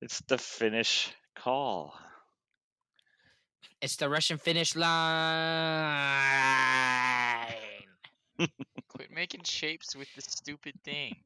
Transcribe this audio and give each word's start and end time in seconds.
It's 0.00 0.20
the 0.28 0.38
Finnish 0.38 1.12
call. 1.34 1.94
It's 3.80 3.96
the 3.96 4.08
Russian 4.08 4.38
finish 4.38 4.76
line. 4.76 4.88
Quit 8.88 9.10
making 9.12 9.42
shapes 9.44 9.96
with 9.96 10.08
the 10.14 10.22
stupid 10.22 10.74
thing. 10.84 11.16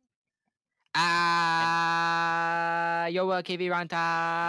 Ah, 0.95 1.87
yo, 3.07 3.29
uh, 3.31 3.41
Kiviranta. 3.43 3.89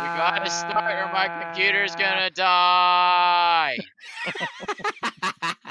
We 0.03 0.07
gotta 0.19 0.49
start 0.49 0.95
or 0.99 1.11
my 1.13 1.27
computer's 1.43 1.95
gonna 1.95 2.29
die. 2.29 3.77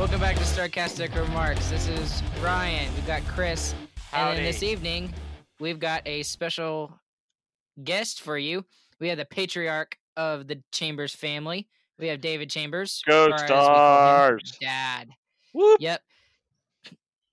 Welcome 0.00 0.20
back 0.20 0.36
to 0.36 0.44
Starcastic 0.44 1.14
Remarks. 1.14 1.68
This 1.68 1.86
is 1.86 2.22
Ryan. 2.40 2.90
We've 2.94 3.06
got 3.06 3.22
Chris. 3.26 3.74
And 4.14 4.34
then 4.34 4.44
this 4.44 4.62
evening, 4.62 5.12
we've 5.60 5.78
got 5.78 6.00
a 6.06 6.22
special 6.22 6.98
guest 7.84 8.22
for 8.22 8.38
you. 8.38 8.64
We 8.98 9.08
have 9.08 9.18
the 9.18 9.26
patriarch 9.26 9.98
of 10.16 10.46
the 10.48 10.62
Chambers 10.72 11.14
family. 11.14 11.68
We 11.98 12.06
have 12.06 12.22
David 12.22 12.48
Chambers. 12.48 13.02
Go 13.06 13.26
or 13.26 13.34
as 13.34 13.42
we 13.42 13.48
call 13.48 13.58
him, 13.58 13.74
Stars! 13.74 14.58
Dad. 14.58 15.10
Whoop. 15.52 15.82
Yep. 15.82 16.00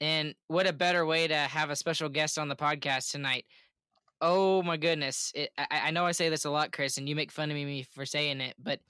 And 0.02 0.36
what 0.50 0.68
a 0.68 0.74
better 0.74 1.06
way 1.06 1.26
to 1.26 1.38
have 1.38 1.70
a 1.70 1.76
special 1.76 2.10
guest 2.10 2.38
on 2.38 2.50
the 2.50 2.56
podcast 2.58 3.12
tonight. 3.12 3.46
Oh 4.20 4.62
my 4.62 4.76
goodness. 4.76 5.32
It, 5.34 5.52
I, 5.58 5.84
I 5.86 5.92
know 5.92 6.06
I 6.06 6.12
say 6.12 6.28
this 6.28 6.44
a 6.44 6.50
lot, 6.50 6.74
Chris, 6.74 6.98
and 6.98 7.08
you 7.08 7.16
make 7.16 7.32
fun 7.32 7.50
of 7.50 7.56
me 7.56 7.84
for 7.94 8.06
saying 8.06 8.42
it, 8.42 8.56
but 8.62 8.82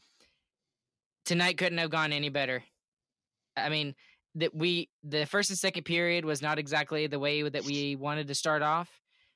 tonight 1.25 1.59
couldn't 1.59 1.77
have 1.77 1.91
gone 1.91 2.11
any 2.11 2.29
better. 2.29 2.63
I 3.57 3.69
mean, 3.69 3.95
that 4.35 4.55
we 4.55 4.89
the 5.03 5.25
first 5.25 5.49
and 5.49 5.57
second 5.57 5.83
period 5.83 6.23
was 6.23 6.41
not 6.41 6.59
exactly 6.59 7.07
the 7.07 7.19
way 7.19 7.41
that 7.47 7.65
we 7.65 7.95
wanted 7.95 8.27
to 8.27 8.35
start 8.35 8.61
off, 8.61 8.89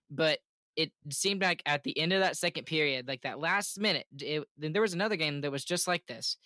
but 0.10 0.40
it 0.76 0.92
seemed 1.10 1.42
like 1.42 1.62
at 1.66 1.84
the 1.84 1.98
end 2.00 2.14
of 2.14 2.22
that 2.22 2.38
second 2.38 2.66
period, 2.66 3.08
like 3.08 3.22
that 3.24 3.40
last 3.40 3.80
minute, 3.80 4.06
it, 4.20 4.44
then 4.58 4.72
there 4.74 4.82
was 4.82 4.94
another 4.94 5.16
game 5.16 5.42
that 5.42 5.52
was 5.52 5.66
just 5.66 5.88
like 5.88 6.06
this. 6.06 6.38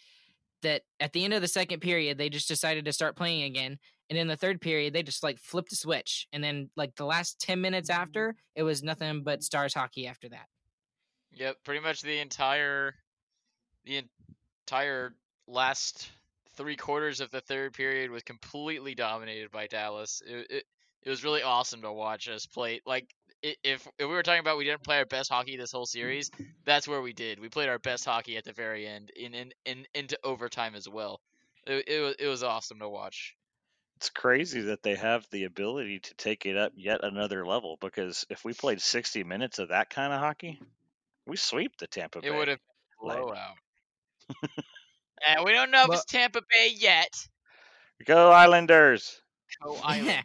That 0.61 0.81
at 0.99 1.13
the 1.13 1.23
end 1.23 1.33
of 1.33 1.41
the 1.41 1.47
second 1.47 1.81
period, 1.81 2.17
they 2.17 2.29
just 2.29 2.47
decided 2.47 2.85
to 2.85 2.93
start 2.93 3.15
playing 3.15 3.43
again, 3.43 3.77
and 4.09 4.17
in 4.17 4.27
the 4.27 4.37
third 4.37 4.61
period, 4.61 4.93
they 4.93 5.03
just 5.03 5.21
like 5.21 5.37
flipped 5.37 5.69
the 5.69 5.75
switch, 5.75 6.27
and 6.31 6.43
then 6.43 6.69
like 6.75 6.95
the 6.95 7.05
last 7.05 7.39
ten 7.39 7.61
minutes 7.61 7.89
mm-hmm. 7.89 8.01
after, 8.01 8.35
it 8.55 8.63
was 8.63 8.81
nothing 8.81 9.21
but 9.23 9.43
stars 9.43 9.73
hockey 9.73 10.07
after 10.07 10.29
that. 10.29 10.47
Yep, 11.33 11.57
pretty 11.65 11.81
much 11.81 12.01
the 12.01 12.19
entire 12.19 12.95
the 13.83 14.01
entire 14.65 15.13
last 15.47 16.09
three 16.55 16.75
quarters 16.75 17.21
of 17.21 17.31
the 17.31 17.41
third 17.41 17.73
period 17.73 18.11
was 18.11 18.23
completely 18.23 18.95
dominated 18.95 19.51
by 19.51 19.67
Dallas. 19.67 20.21
It 20.25 20.47
it, 20.49 20.63
it 21.03 21.09
was 21.09 21.23
really 21.23 21.43
awesome 21.43 21.81
to 21.81 21.91
watch 21.91 22.27
us 22.27 22.45
play. 22.45 22.81
Like 22.85 23.13
if 23.41 23.59
if 23.63 23.87
we 23.99 24.05
were 24.07 24.23
talking 24.23 24.39
about 24.39 24.57
we 24.57 24.63
didn't 24.63 24.83
play 24.83 24.97
our 24.97 25.05
best 25.05 25.29
hockey 25.29 25.57
this 25.57 25.71
whole 25.71 25.85
series, 25.85 26.31
that's 26.65 26.87
where 26.87 27.01
we 27.01 27.13
did. 27.13 27.39
We 27.39 27.49
played 27.49 27.69
our 27.69 27.79
best 27.79 28.05
hockey 28.05 28.37
at 28.37 28.43
the 28.43 28.53
very 28.53 28.87
end, 28.87 29.11
in 29.15 29.33
in, 29.33 29.51
in 29.65 29.85
into 29.93 30.17
overtime 30.23 30.75
as 30.75 30.89
well. 30.89 31.21
It, 31.67 31.87
it 31.87 32.01
was 32.01 32.15
it 32.19 32.27
was 32.27 32.43
awesome 32.43 32.79
to 32.79 32.89
watch. 32.89 33.35
It's 33.97 34.09
crazy 34.09 34.61
that 34.61 34.83
they 34.83 34.95
have 34.95 35.25
the 35.31 35.45
ability 35.45 35.99
to 35.99 36.13
take 36.15 36.45
it 36.45 36.57
up 36.57 36.73
yet 36.75 37.03
another 37.03 37.45
level 37.45 37.77
because 37.79 38.25
if 38.29 38.43
we 38.43 38.53
played 38.53 38.81
60 38.81 39.23
minutes 39.23 39.57
of 39.57 39.69
that 39.69 39.89
kind 39.89 40.11
of 40.11 40.19
hockey, 40.19 40.59
we 41.25 41.37
sweep 41.37 41.77
the 41.77 41.87
Tampa 41.87 42.19
Bay. 42.19 42.27
It 42.27 42.35
would 42.35 42.49
have 42.49 42.59
blowout. 42.99 43.37
and 45.25 45.43
we 45.45 45.51
don't 45.51 45.71
know 45.71 45.83
if 45.83 45.89
Well- 45.89 45.97
it's 45.97 46.05
Tampa 46.11 46.41
Bay 46.51 46.73
yet. 46.77 47.13
Go 48.05 48.31
Islanders! 48.31 49.21
Go 49.63 49.75
Islanders. 49.83 50.23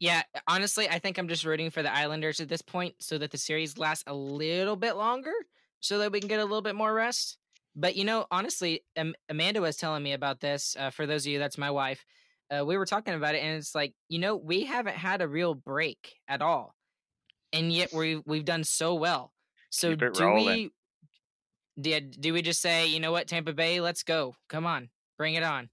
Yeah, 0.00 0.22
honestly, 0.48 0.88
I 0.88 0.98
think 0.98 1.16
I'm 1.18 1.28
just 1.28 1.44
rooting 1.44 1.70
for 1.70 1.82
the 1.82 1.94
Islanders 1.94 2.40
at 2.40 2.48
this 2.48 2.60
point 2.62 2.94
so 2.98 3.16
that 3.18 3.30
the 3.30 3.38
series 3.38 3.78
lasts 3.78 4.04
a 4.06 4.14
little 4.14 4.76
bit 4.76 4.96
longer 4.96 5.32
so 5.80 5.98
that 5.98 6.12
we 6.12 6.20
can 6.20 6.28
get 6.28 6.40
a 6.40 6.44
little 6.44 6.60
bit 6.62 6.74
more 6.74 6.92
rest. 6.92 7.38
But 7.76 7.96
you 7.96 8.04
know, 8.04 8.26
honestly, 8.30 8.84
Am- 8.96 9.14
Amanda 9.28 9.60
was 9.60 9.76
telling 9.76 10.02
me 10.02 10.12
about 10.12 10.40
this. 10.40 10.76
Uh, 10.78 10.90
for 10.90 11.06
those 11.06 11.24
of 11.24 11.32
you, 11.32 11.38
that's 11.38 11.56
my 11.58 11.70
wife. 11.70 12.04
Uh, 12.50 12.64
we 12.64 12.76
were 12.76 12.84
talking 12.86 13.14
about 13.14 13.34
it, 13.34 13.38
and 13.38 13.56
it's 13.56 13.74
like, 13.74 13.94
you 14.08 14.18
know, 14.18 14.36
we 14.36 14.64
haven't 14.64 14.96
had 14.96 15.22
a 15.22 15.28
real 15.28 15.54
break 15.54 16.14
at 16.28 16.42
all, 16.42 16.74
and 17.52 17.72
yet 17.72 17.92
we 17.92 18.20
we've 18.26 18.44
done 18.44 18.64
so 18.64 18.94
well. 18.94 19.32
So 19.70 19.94
do 19.94 20.10
rolling. 20.20 20.46
we? 20.46 20.70
Did 21.80 22.20
do 22.20 22.32
we 22.32 22.42
just 22.42 22.60
say, 22.60 22.86
you 22.86 23.00
know 23.00 23.10
what, 23.12 23.26
Tampa 23.26 23.52
Bay, 23.52 23.80
let's 23.80 24.02
go, 24.04 24.36
come 24.48 24.64
on, 24.66 24.90
bring 25.18 25.34
it 25.34 25.42
on, 25.42 25.68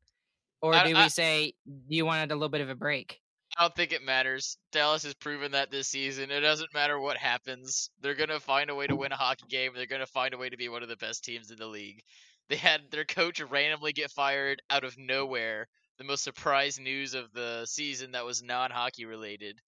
or 0.62 0.74
do 0.74 0.96
I- 0.96 1.04
we 1.04 1.10
say 1.10 1.54
you 1.88 2.06
wanted 2.06 2.32
a 2.32 2.36
little 2.36 2.50
bit 2.50 2.62
of 2.62 2.70
a 2.70 2.76
break? 2.76 3.20
I 3.58 3.64
don't 3.64 3.76
think 3.76 3.92
it 3.92 4.02
matters. 4.02 4.58
Dallas 4.72 5.04
has 5.04 5.14
proven 5.14 5.52
that 5.52 5.70
this 5.72 5.90
season. 5.90 6.32
It 6.32 6.40
doesn't 6.40 6.74
matter 6.74 6.98
what 7.00 7.18
happens. 7.18 7.90
They're 8.00 8.16
gonna 8.16 8.40
find 8.40 8.70
a 8.70 8.76
way 8.76 8.88
to 8.88 8.96
win 8.96 9.12
a 9.12 9.18
hockey 9.18 9.46
game. 9.50 9.74
They're 9.76 9.86
gonna 9.86 10.06
find 10.08 10.34
a 10.34 10.38
way 10.38 10.50
to 10.50 10.56
be 10.58 10.70
one 10.70 10.84
of 10.84 10.90
the 10.90 10.96
best 10.96 11.24
teams 11.26 11.52
in 11.52 11.58
the 11.58 11.68
league. 11.68 12.02
They 12.48 12.56
had 12.56 12.90
their 12.92 13.04
coach 13.06 13.42
randomly 13.42 13.92
get 13.94 14.10
fired 14.12 14.62
out 14.70 14.84
of 14.86 14.98
nowhere. 14.98 15.68
The 15.98 16.06
most 16.06 16.24
surprise 16.24 16.80
news 16.80 17.14
of 17.14 17.32
the 17.34 17.66
season 17.66 18.12
that 18.14 18.26
was 18.26 18.42
non-hockey 18.42 19.06
related. 19.06 19.60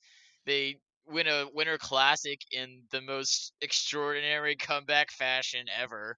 They 0.46 0.80
win 1.08 1.28
a 1.28 1.46
Winter 1.54 1.78
Classic 1.78 2.40
in 2.52 2.84
the 2.92 3.02
most 3.02 3.54
extraordinary 3.62 4.56
comeback 4.56 5.12
fashion 5.12 5.66
ever, 5.80 6.18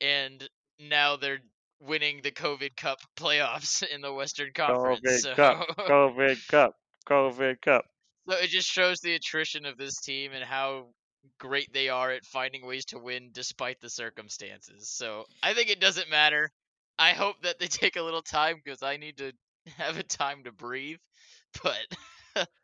and 0.00 0.48
now 0.78 1.16
they're 1.16 1.40
winning 1.80 2.20
the 2.22 2.30
COVID 2.30 2.76
Cup 2.76 2.98
playoffs 3.16 3.82
in 3.82 4.00
the 4.00 4.12
Western 4.12 4.52
Conference. 4.54 5.00
COVID 5.04 5.18
so... 5.18 5.34
Cup! 5.34 5.68
COVID 5.78 6.48
Cup! 6.48 6.74
COVID 7.08 7.60
Cup! 7.60 7.84
So 8.28 8.36
it 8.36 8.50
just 8.50 8.70
shows 8.70 9.00
the 9.00 9.14
attrition 9.14 9.66
of 9.66 9.76
this 9.76 9.96
team 10.00 10.32
and 10.32 10.44
how 10.44 10.88
great 11.38 11.72
they 11.72 11.88
are 11.88 12.10
at 12.10 12.24
finding 12.24 12.64
ways 12.66 12.84
to 12.86 12.98
win 12.98 13.30
despite 13.32 13.80
the 13.80 13.90
circumstances. 13.90 14.90
So 14.90 15.24
I 15.42 15.54
think 15.54 15.70
it 15.70 15.80
doesn't 15.80 16.10
matter. 16.10 16.50
I 16.98 17.10
hope 17.12 17.42
that 17.42 17.58
they 17.58 17.66
take 17.68 17.96
a 17.96 18.02
little 18.02 18.22
time 18.22 18.60
because 18.64 18.82
I 18.82 18.96
need 18.96 19.18
to 19.18 19.32
have 19.76 19.96
a 19.96 20.02
time 20.02 20.44
to 20.44 20.52
breathe. 20.52 20.98
But 21.62 21.86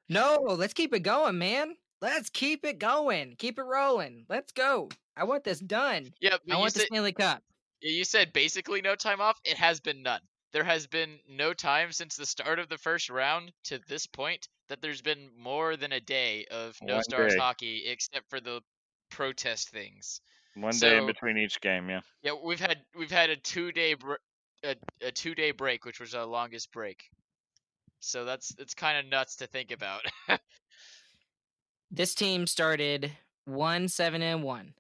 No, 0.09 0.39
let's 0.49 0.73
keep 0.73 0.95
it 0.95 1.01
going, 1.01 1.39
man. 1.39 1.75
Let's 2.01 2.31
keep 2.31 2.65
it 2.65 2.79
going. 2.79 3.35
Keep 3.39 3.59
it 3.59 3.63
rolling. 3.65 4.25
Let's 4.29 4.53
go. 4.53 4.89
I 5.17 5.25
want 5.25 5.45
this 5.45 5.59
done. 5.61 6.13
yeah, 6.21 6.35
I 6.35 6.39
but 6.47 6.55
you 6.55 6.59
want 6.61 6.75
the 6.75 6.81
said, 6.81 6.87
Stanley 6.87 7.13
Cup. 7.13 7.43
you 7.83 8.05
said 8.05 8.33
basically 8.33 8.81
no 8.81 8.95
time 8.95 9.21
off. 9.21 9.39
It 9.45 9.57
has 9.57 9.81
been 9.81 10.03
none. 10.03 10.21
There 10.53 10.65
has 10.65 10.87
been 10.87 11.19
no 11.29 11.53
time 11.53 11.93
since 11.93 12.17
the 12.17 12.25
start 12.25 12.59
of 12.59 12.69
the 12.69 12.79
first 12.79 13.11
round 13.11 13.53
to 13.65 13.81
this 13.89 14.07
point 14.07 14.49
that 14.69 14.81
there's 14.81 15.03
been 15.03 15.29
more 15.39 15.77
than 15.77 15.93
a 15.93 16.01
day 16.01 16.47
of 16.51 16.79
no 16.81 16.95
One 16.95 17.03
stars 17.03 17.35
day. 17.35 17.39
hockey 17.39 17.83
except 17.87 18.31
for 18.31 18.41
the 18.41 18.63
protest 19.11 19.69
things. 19.71 20.21
One 20.55 20.77
day 20.77 20.97
in 20.97 21.07
between 21.07 21.37
each 21.37 21.61
game, 21.61 21.91
yeah. 21.91 22.01
Yeah, 22.23 22.33
we've 22.43 22.61
had 22.61 22.79
we've 22.97 23.11
had 23.11 23.31
a 23.31 23.37
two 23.37 23.73
day 23.73 23.95
br- 23.95 24.15
a, 24.65 24.75
a 25.03 25.13
two 25.13 25.35
day 25.35 25.51
break, 25.51 25.85
which 25.85 26.01
was 26.01 26.15
our 26.15 26.25
longest 26.25 26.73
break. 26.73 27.11
So 28.09 28.25
that's 28.25 28.55
it's 28.59 28.75
kind 28.75 28.99
of 28.99 29.11
nuts 29.11 29.37
to 29.37 29.47
think 29.47 29.71
about. 29.71 30.03
This 31.91 32.15
team 32.15 32.47
started 32.47 33.13
1 33.47 33.89
7 33.89 34.23
and 34.23 34.43
1. 34.43 34.75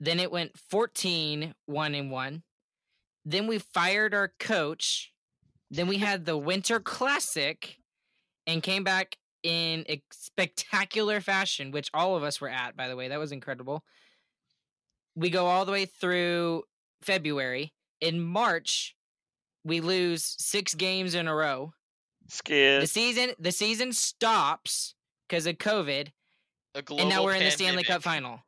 Then 0.00 0.20
it 0.20 0.32
went 0.32 0.58
14 0.70 1.54
1 1.66 1.94
and 1.94 2.10
1. 2.10 2.42
Then 3.24 3.46
we 3.46 3.58
fired 3.58 4.14
our 4.14 4.32
coach. 4.38 5.12
Then 5.70 5.86
we 5.86 5.98
had 5.98 6.24
the 6.24 6.38
Winter 6.38 6.80
Classic 6.80 7.76
and 8.46 8.62
came 8.62 8.82
back 8.82 9.16
in 9.42 9.84
a 9.88 10.02
spectacular 10.10 11.20
fashion, 11.20 11.70
which 11.70 11.90
all 11.94 12.16
of 12.16 12.22
us 12.22 12.40
were 12.40 12.48
at, 12.48 12.76
by 12.76 12.88
the 12.88 12.96
way. 12.96 13.08
That 13.08 13.18
was 13.18 13.32
incredible. 13.32 13.84
We 15.14 15.28
go 15.28 15.46
all 15.46 15.64
the 15.64 15.72
way 15.72 15.84
through 15.84 16.62
February. 17.02 17.74
In 18.00 18.20
March, 18.20 18.96
we 19.62 19.80
lose 19.80 20.36
six 20.38 20.74
games 20.74 21.14
in 21.14 21.28
a 21.28 21.34
row. 21.34 21.74
Skid. 22.28 22.82
The 22.82 22.86
season 22.86 23.32
the 23.38 23.52
season 23.52 23.92
stops 23.92 24.94
because 25.28 25.46
of 25.46 25.58
COVID, 25.58 26.08
a 26.74 26.82
global 26.82 27.02
and 27.02 27.10
now 27.10 27.24
we're 27.24 27.34
in 27.34 27.44
the 27.44 27.50
Stanley 27.50 27.82
Cup 27.82 28.02
final. 28.02 28.40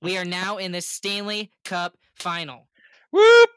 We 0.00 0.16
are 0.16 0.24
now 0.24 0.58
in 0.58 0.72
the 0.72 0.80
Stanley 0.80 1.50
Cup 1.64 1.96
final. 2.14 2.68
Whoop! 3.10 3.50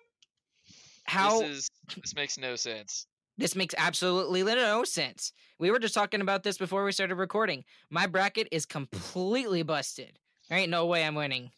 How 1.05 1.41
This 1.41 1.49
is 1.49 1.69
this 1.95 2.15
makes 2.15 2.37
no 2.37 2.55
sense. 2.55 3.07
this 3.37 3.55
makes 3.55 3.75
absolutely 3.77 4.43
no 4.43 4.83
sense. 4.83 5.33
We 5.59 5.69
were 5.71 5.79
just 5.79 5.93
talking 5.93 6.21
about 6.21 6.43
this 6.43 6.57
before 6.57 6.83
we 6.83 6.91
started 6.91 7.15
recording. 7.15 7.63
My 7.89 8.07
bracket 8.07 8.47
is 8.51 8.65
completely 8.65 9.63
busted. 9.63 10.17
There 10.49 10.57
ain't 10.57 10.71
no 10.71 10.85
way 10.85 11.05
I'm 11.05 11.15
winning. 11.15 11.51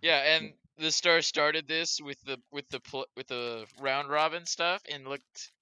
Yeah, 0.00 0.36
and 0.36 0.52
the 0.78 0.92
star 0.92 1.22
started 1.22 1.66
this 1.66 2.00
with 2.00 2.20
the 2.24 2.38
with 2.52 2.68
the 2.68 2.80
with 3.16 3.26
the 3.28 3.66
round 3.80 4.08
robin 4.08 4.46
stuff 4.46 4.82
and 4.90 5.06
looked 5.06 5.52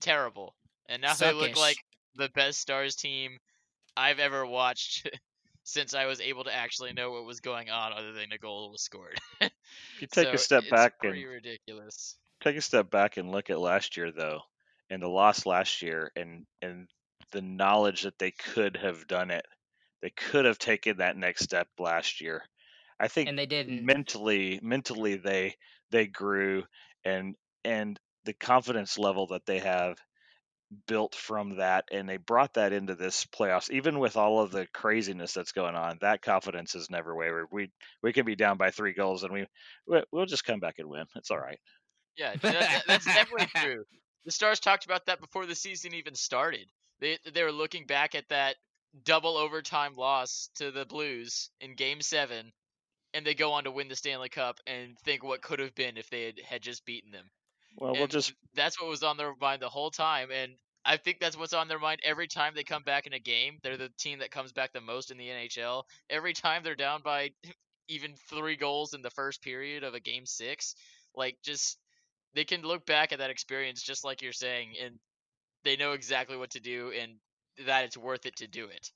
terrible. 0.00 0.54
And 0.88 1.02
now 1.02 1.14
they 1.14 1.32
look 1.32 1.56
like 1.56 1.78
the 2.14 2.28
best 2.30 2.60
Stars 2.60 2.96
team 2.96 3.38
I've 3.96 4.18
ever 4.20 4.46
watched 4.46 5.08
since 5.64 5.94
I 5.94 6.06
was 6.06 6.20
able 6.20 6.44
to 6.44 6.54
actually 6.54 6.92
know 6.92 7.12
what 7.12 7.24
was 7.26 7.40
going 7.40 7.70
on 7.70 7.92
other 7.92 8.12
than 8.12 8.32
a 8.32 8.38
goal 8.38 8.70
was 8.70 8.82
scored. 8.82 9.18
If 9.94 10.00
you 10.02 10.06
take 10.12 10.28
So 10.28 10.32
a 10.32 10.38
step 10.38 10.68
back 10.68 10.94
and 11.02 11.12
pretty 11.12 11.26
ridiculous. 11.26 12.18
take 12.42 12.56
a 12.56 12.60
step 12.62 12.90
back 12.90 13.16
and 13.16 13.30
look 13.30 13.50
at 13.50 13.60
last 13.60 13.96
year 13.96 14.10
though, 14.12 14.42
and 14.90 15.02
the 15.02 15.08
loss 15.08 15.46
last 15.46 15.82
year, 15.82 16.12
and 16.16 16.46
and 16.62 16.88
the 17.32 17.42
knowledge 17.42 18.02
that 18.02 18.18
they 18.18 18.30
could 18.30 18.76
have 18.76 19.06
done 19.06 19.30
it, 19.30 19.46
they 20.02 20.10
could 20.10 20.44
have 20.44 20.58
taken 20.58 20.98
that 20.98 21.16
next 21.16 21.42
step 21.44 21.68
last 21.78 22.20
year. 22.20 22.44
I 23.00 23.08
think 23.08 23.30
and 23.30 23.38
they 23.38 23.46
didn't. 23.46 23.86
mentally 23.86 24.60
mentally 24.62 25.16
they 25.16 25.56
they 25.90 26.06
grew 26.06 26.64
and 27.04 27.36
and 27.64 27.98
the 28.24 28.34
confidence 28.34 28.98
level 28.98 29.28
that 29.28 29.46
they 29.46 29.58
have 29.60 29.98
built 30.88 31.14
from 31.14 31.56
that 31.58 31.84
and 31.92 32.08
they 32.08 32.16
brought 32.16 32.54
that 32.54 32.72
into 32.72 32.94
this 32.96 33.24
playoffs 33.26 33.70
even 33.70 33.98
with 34.00 34.16
all 34.16 34.40
of 34.40 34.50
the 34.50 34.66
craziness 34.74 35.32
that's 35.32 35.52
going 35.52 35.76
on 35.76 35.96
that 36.00 36.22
confidence 36.22 36.72
has 36.72 36.90
never 36.90 37.14
wavered 37.14 37.46
we 37.52 37.70
we 38.02 38.12
can 38.12 38.26
be 38.26 38.34
down 38.34 38.56
by 38.56 38.70
three 38.70 38.92
goals 38.92 39.22
and 39.22 39.32
we 39.32 39.46
we- 39.86 40.02
we'll 40.10 40.26
just 40.26 40.44
come 40.44 40.58
back 40.60 40.74
and 40.78 40.88
win 40.88 41.06
it's 41.14 41.30
all 41.30 41.38
right 41.38 41.60
Yeah, 42.16 42.32
that, 42.42 42.42
that- 42.42 42.82
that's 42.86 43.04
definitely 43.04 43.48
true. 43.56 43.84
The 44.24 44.32
Stars 44.32 44.60
talked 44.60 44.84
about 44.86 45.06
that 45.06 45.20
before 45.20 45.46
the 45.46 45.54
season 45.54 45.94
even 45.94 46.14
started. 46.14 46.66
They 47.00 47.18
they 47.32 47.42
were 47.44 47.52
looking 47.52 47.86
back 47.86 48.14
at 48.14 48.28
that 48.30 48.56
double 49.04 49.36
overtime 49.36 49.94
loss 49.96 50.50
to 50.56 50.70
the 50.72 50.84
Blues 50.84 51.50
in 51.60 51.74
Game 51.76 52.00
Seven, 52.00 52.52
and 53.14 53.26
they 53.26 53.34
go 53.34 53.52
on 53.52 53.64
to 53.64 53.70
win 53.70 53.88
the 53.88 53.96
Stanley 53.96 54.28
Cup 54.30 54.60
and 54.66 54.98
think 55.00 55.22
what 55.24 55.42
could 55.42 55.60
have 55.60 55.74
been 55.74 55.96
if 55.96 56.10
they 56.10 56.24
had, 56.26 56.40
had 56.40 56.62
just 56.62 56.84
beaten 56.86 57.10
them. 57.12 57.30
Well 57.76 57.92
we'll 57.92 58.06
just 58.06 58.32
that's 58.54 58.80
what 58.80 58.88
was 58.88 59.02
on 59.02 59.16
their 59.16 59.32
mind 59.40 59.62
the 59.62 59.68
whole 59.68 59.90
time, 59.90 60.28
and 60.30 60.52
I 60.84 60.96
think 60.96 61.18
that's 61.20 61.36
what's 61.36 61.52
on 61.52 61.68
their 61.68 61.78
mind 61.78 62.00
every 62.04 62.28
time 62.28 62.52
they 62.54 62.62
come 62.62 62.82
back 62.82 63.06
in 63.06 63.12
a 63.12 63.18
game. 63.18 63.58
They're 63.62 63.76
the 63.76 63.90
team 63.98 64.20
that 64.20 64.30
comes 64.30 64.52
back 64.52 64.72
the 64.72 64.80
most 64.80 65.10
in 65.10 65.18
the 65.18 65.28
NHL. 65.28 65.82
Every 66.08 66.32
time 66.32 66.62
they're 66.62 66.76
down 66.76 67.02
by 67.02 67.30
even 67.88 68.14
three 68.30 68.56
goals 68.56 68.94
in 68.94 69.02
the 69.02 69.10
first 69.10 69.42
period 69.42 69.82
of 69.82 69.94
a 69.94 70.00
game 70.00 70.26
six, 70.26 70.74
like 71.14 71.36
just 71.42 71.78
they 72.34 72.44
can 72.44 72.62
look 72.62 72.86
back 72.86 73.12
at 73.12 73.18
that 73.18 73.30
experience 73.30 73.82
just 73.82 74.04
like 74.04 74.22
you're 74.22 74.32
saying, 74.32 74.74
and 74.82 74.94
they 75.64 75.76
know 75.76 75.92
exactly 75.92 76.36
what 76.36 76.50
to 76.50 76.60
do 76.60 76.92
and 76.98 77.12
that 77.66 77.84
it's 77.84 77.96
worth 77.96 78.26
it 78.26 78.36
to 78.36 78.46
do 78.46 78.66
it. 78.66 78.90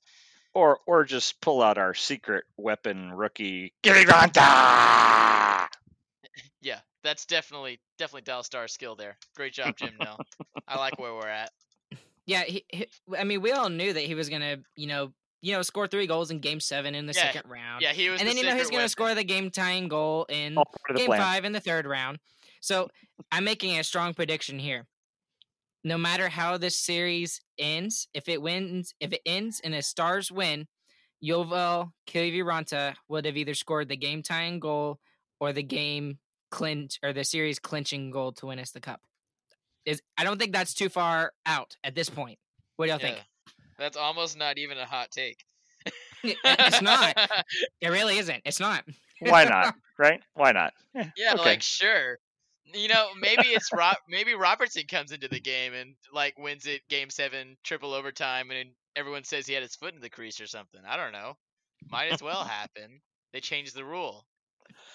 or 0.53 0.79
or 0.85 1.03
just 1.03 1.41
pull 1.41 1.61
out 1.61 1.77
our 1.77 1.93
secret 1.93 2.45
weapon 2.57 3.11
rookie 3.11 3.73
Gary 3.81 4.05
Ronta 4.05 5.67
Yeah, 6.61 6.79
that's 7.03 7.25
definitely 7.25 7.79
definitely 7.97 8.21
Dallas 8.23 8.45
Star 8.47 8.67
skill 8.67 8.95
there. 8.95 9.17
Great 9.35 9.53
job, 9.53 9.77
Jim. 9.77 9.95
Now 9.99 10.17
I 10.67 10.77
like 10.77 10.99
where 10.99 11.13
we're 11.13 11.27
at. 11.27 11.51
Yeah, 12.25 12.43
he, 12.43 12.63
he, 12.69 12.87
I 13.17 13.23
mean, 13.23 13.41
we 13.41 13.51
all 13.51 13.69
knew 13.69 13.91
that 13.93 14.03
he 14.03 14.15
was 14.15 14.29
gonna, 14.29 14.57
you 14.75 14.87
know, 14.87 15.11
you 15.41 15.53
know, 15.53 15.61
score 15.63 15.87
three 15.87 16.05
goals 16.07 16.29
in 16.31 16.39
Game 16.39 16.59
Seven 16.59 16.93
in 16.93 17.07
the 17.07 17.13
Yeah, 17.13 17.31
second 17.31 17.49
round, 17.49 17.81
Yeah, 17.81 17.93
he 17.93 18.09
was. 18.09 18.21
and 18.21 18.29
the 18.29 18.33
then 18.33 18.43
you 18.43 18.49
know 18.49 18.55
he's 18.55 18.69
gonna 18.69 18.81
weapon. 18.81 18.89
score 18.89 19.15
the 19.15 19.23
game 19.23 19.49
tying 19.49 19.87
goal 19.87 20.25
in 20.29 20.57
all 20.57 20.65
part 20.65 20.91
of 20.91 20.95
the 20.95 20.99
Game 20.99 21.07
plan 21.07 21.19
Five 21.19 21.45
in 21.45 21.51
the 21.51 21.59
third 21.59 21.85
round. 21.85 22.19
So 22.61 22.89
I'm 23.31 23.43
making 23.43 23.79
a 23.79 23.83
strong 23.83 24.13
prediction 24.13 24.59
here. 24.59 24.87
No 25.83 25.97
matter 25.97 26.29
how 26.29 26.57
this 26.57 26.77
series 26.77 27.41
ends, 27.57 28.07
if 28.13 28.29
it 28.29 28.39
wins, 28.41 28.93
if 28.99 29.13
it 29.13 29.21
ends 29.25 29.59
and 29.63 29.73
the 29.73 29.81
Stars 29.81 30.31
win, 30.31 30.67
Yovel 31.23 31.91
Kiviranta 32.05 32.95
would 33.07 33.25
have 33.25 33.35
either 33.35 33.55
scored 33.55 33.89
the 33.89 33.97
game 33.97 34.21
tying 34.21 34.59
goal 34.59 34.99
or 35.39 35.53
the 35.53 35.63
game 35.63 36.19
clinch 36.51 36.99
or 37.01 37.13
the 37.13 37.23
series 37.23 37.59
clinching 37.59 38.11
goal 38.11 38.31
to 38.33 38.47
win 38.47 38.59
us 38.59 38.71
the 38.71 38.79
cup. 38.79 39.01
Is 39.85 40.01
I 40.17 40.23
don't 40.23 40.39
think 40.39 40.53
that's 40.53 40.73
too 40.73 40.89
far 40.89 41.31
out 41.45 41.75
at 41.83 41.95
this 41.95 42.09
point. 42.09 42.37
What 42.75 42.85
do 42.85 42.91
y'all 42.91 42.99
think? 42.99 43.17
That's 43.79 43.97
almost 43.97 44.37
not 44.37 44.57
even 44.59 44.77
a 44.77 44.85
hot 44.85 45.09
take. 45.09 45.43
it's 46.23 46.81
not. 46.81 47.17
It 47.81 47.89
really 47.89 48.19
isn't. 48.19 48.41
It's 48.45 48.59
not. 48.59 48.83
why 49.21 49.43
not 49.43 49.75
right 49.99 50.19
why 50.33 50.51
not 50.51 50.73
Yeah, 50.95 51.05
okay. 51.33 51.43
like 51.43 51.61
sure. 51.61 52.17
You 52.73 52.87
know, 52.87 53.09
maybe 53.19 53.49
it's 53.49 53.69
Rob. 53.73 53.97
maybe 54.07 54.33
Robertson 54.33 54.83
comes 54.87 55.11
into 55.11 55.27
the 55.27 55.39
game 55.39 55.73
and 55.73 55.95
like 56.13 56.37
wins 56.37 56.67
it 56.67 56.81
game 56.89 57.09
seven, 57.09 57.57
triple 57.63 57.93
overtime, 57.93 58.49
and 58.51 58.69
everyone 58.95 59.23
says 59.23 59.45
he 59.45 59.53
had 59.53 59.63
his 59.63 59.75
foot 59.75 59.93
in 59.93 59.99
the 59.99 60.09
crease 60.09 60.39
or 60.39 60.47
something. 60.47 60.79
I 60.87 60.95
don't 60.95 61.11
know. 61.11 61.33
Might 61.89 62.11
as 62.11 62.21
well 62.21 62.43
happen. 62.43 63.01
They 63.33 63.39
changed 63.39 63.75
the 63.75 63.83
rule. 63.83 64.25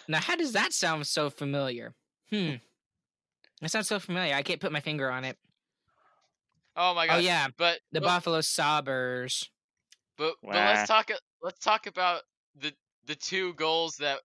Now, 0.09 0.21
how 0.21 0.37
does 0.37 0.53
that 0.53 0.73
sound 0.73 1.07
so 1.07 1.31
familiar? 1.31 1.95
Hmm. 2.31 2.55
That 3.61 3.71
sounds 3.71 3.89
so 3.89 3.99
familiar. 3.99 4.35
I 4.35 4.43
can't 4.43 4.61
put 4.61 4.73
my 4.73 4.81
finger 4.81 5.11
on 5.11 5.25
it. 5.25 5.37
Oh 6.77 6.95
my 6.95 7.07
god. 7.07 7.17
Oh 7.17 7.19
yeah, 7.21 7.49
But 7.57 7.81
the 7.93 8.01
but, 8.01 8.07
Buffalo 8.07 8.41
Sabres. 8.43 9.49
but, 10.19 10.35
but 10.43 10.55
let's 10.55 10.87
talk. 10.89 11.11
Let's 11.43 11.59
talk 11.61 11.87
about 11.87 12.23
the 12.61 12.73
the 13.07 13.15
two 13.15 13.55
goals 13.55 13.97
that 13.97 14.19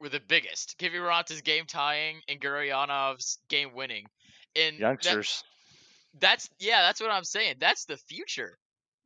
were 0.00 0.08
the 0.10 0.20
biggest. 0.20 0.76
Kiviranta's 0.78 1.40
game 1.40 1.64
tying 1.66 2.20
and 2.28 2.40
Guryanov's 2.40 3.38
game 3.48 3.70
winning. 3.74 4.06
And 4.54 4.76
that- 4.76 4.80
youngsters 4.80 5.42
That's 6.18 6.48
yeah, 6.58 6.82
that's 6.82 7.00
what 7.00 7.10
I'm 7.10 7.24
saying. 7.24 7.56
That's 7.60 7.84
the 7.86 7.96
future. 7.96 8.58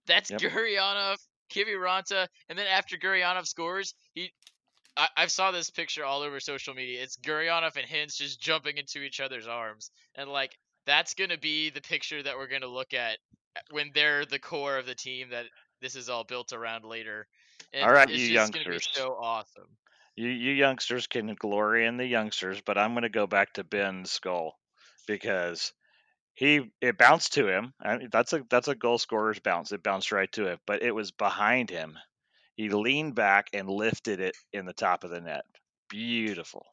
That's 0.06 0.30
Yep. 0.30 0.40
Guryanov, 0.40 1.18
Kiviranta, 1.52 2.26
and 2.48 2.58
then 2.58 2.66
after 2.66 2.96
Guryanov 2.96 3.46
scores, 3.46 3.94
he 4.14 4.32
I, 4.96 5.08
I 5.16 5.26
saw 5.26 5.50
this 5.50 5.70
picture 5.70 6.04
all 6.04 6.22
over 6.22 6.40
social 6.40 6.74
media. 6.74 7.02
It's 7.02 7.16
Guryanov 7.16 7.76
and 7.76 7.86
Hintz 7.86 8.16
just 8.16 8.40
jumping 8.40 8.76
into 8.76 9.00
each 9.00 9.20
other's 9.20 9.46
arms. 9.46 9.90
And 10.14 10.30
like 10.30 10.56
that's 10.86 11.14
gonna 11.14 11.38
be 11.38 11.70
the 11.70 11.80
picture 11.80 12.22
that 12.22 12.36
we're 12.36 12.48
gonna 12.48 12.66
look 12.66 12.94
at 12.94 13.18
eh, 13.56 13.60
when 13.70 13.90
they're 13.94 14.24
the 14.24 14.38
core 14.38 14.78
of 14.78 14.86
the 14.86 14.94
team 14.94 15.30
that 15.30 15.46
this 15.80 15.96
is 15.96 16.08
all 16.08 16.24
built 16.24 16.52
around 16.52 16.84
later. 16.84 17.26
And 17.72 17.84
All 17.84 17.92
right, 17.92 18.08
it's 18.10 18.18
you 18.18 18.34
just 18.34 18.52
gonna 18.52 18.64
be 18.64 18.72
youngsters. 18.72 18.90
so 18.92 19.16
awesome. 19.20 19.68
you 20.16 20.28
you 20.28 20.52
youngsters 20.52 21.06
can 21.06 21.34
glory 21.34 21.86
in 21.86 21.96
the 21.96 22.06
youngsters, 22.06 22.60
but 22.60 22.78
I'm 22.78 22.92
going 22.92 23.02
to 23.02 23.08
go 23.08 23.26
back 23.26 23.54
to 23.54 23.64
Benn's 23.64 24.18
goal 24.18 24.54
because 25.06 25.72
he 26.34 26.70
it 26.80 26.98
bounced 26.98 27.34
to 27.34 27.46
him. 27.46 27.74
I, 27.80 27.98
mean, 27.98 28.08
that's 28.10 28.32
a 28.32 28.42
that's 28.50 28.68
a 28.68 28.74
goal 28.74 28.98
scorer's 28.98 29.40
bounce. 29.40 29.72
It 29.72 29.82
bounced 29.82 30.12
right 30.12 30.30
to 30.32 30.46
him, 30.46 30.58
but 30.66 30.82
it 30.82 30.92
was 30.92 31.10
behind 31.10 31.70
him. 31.70 31.98
He 32.60 32.68
leaned 32.68 33.14
back 33.14 33.48
and 33.54 33.70
lifted 33.70 34.20
it 34.20 34.36
in 34.52 34.66
the 34.66 34.74
top 34.74 35.02
of 35.02 35.08
the 35.08 35.18
net. 35.22 35.46
Beautiful, 35.88 36.66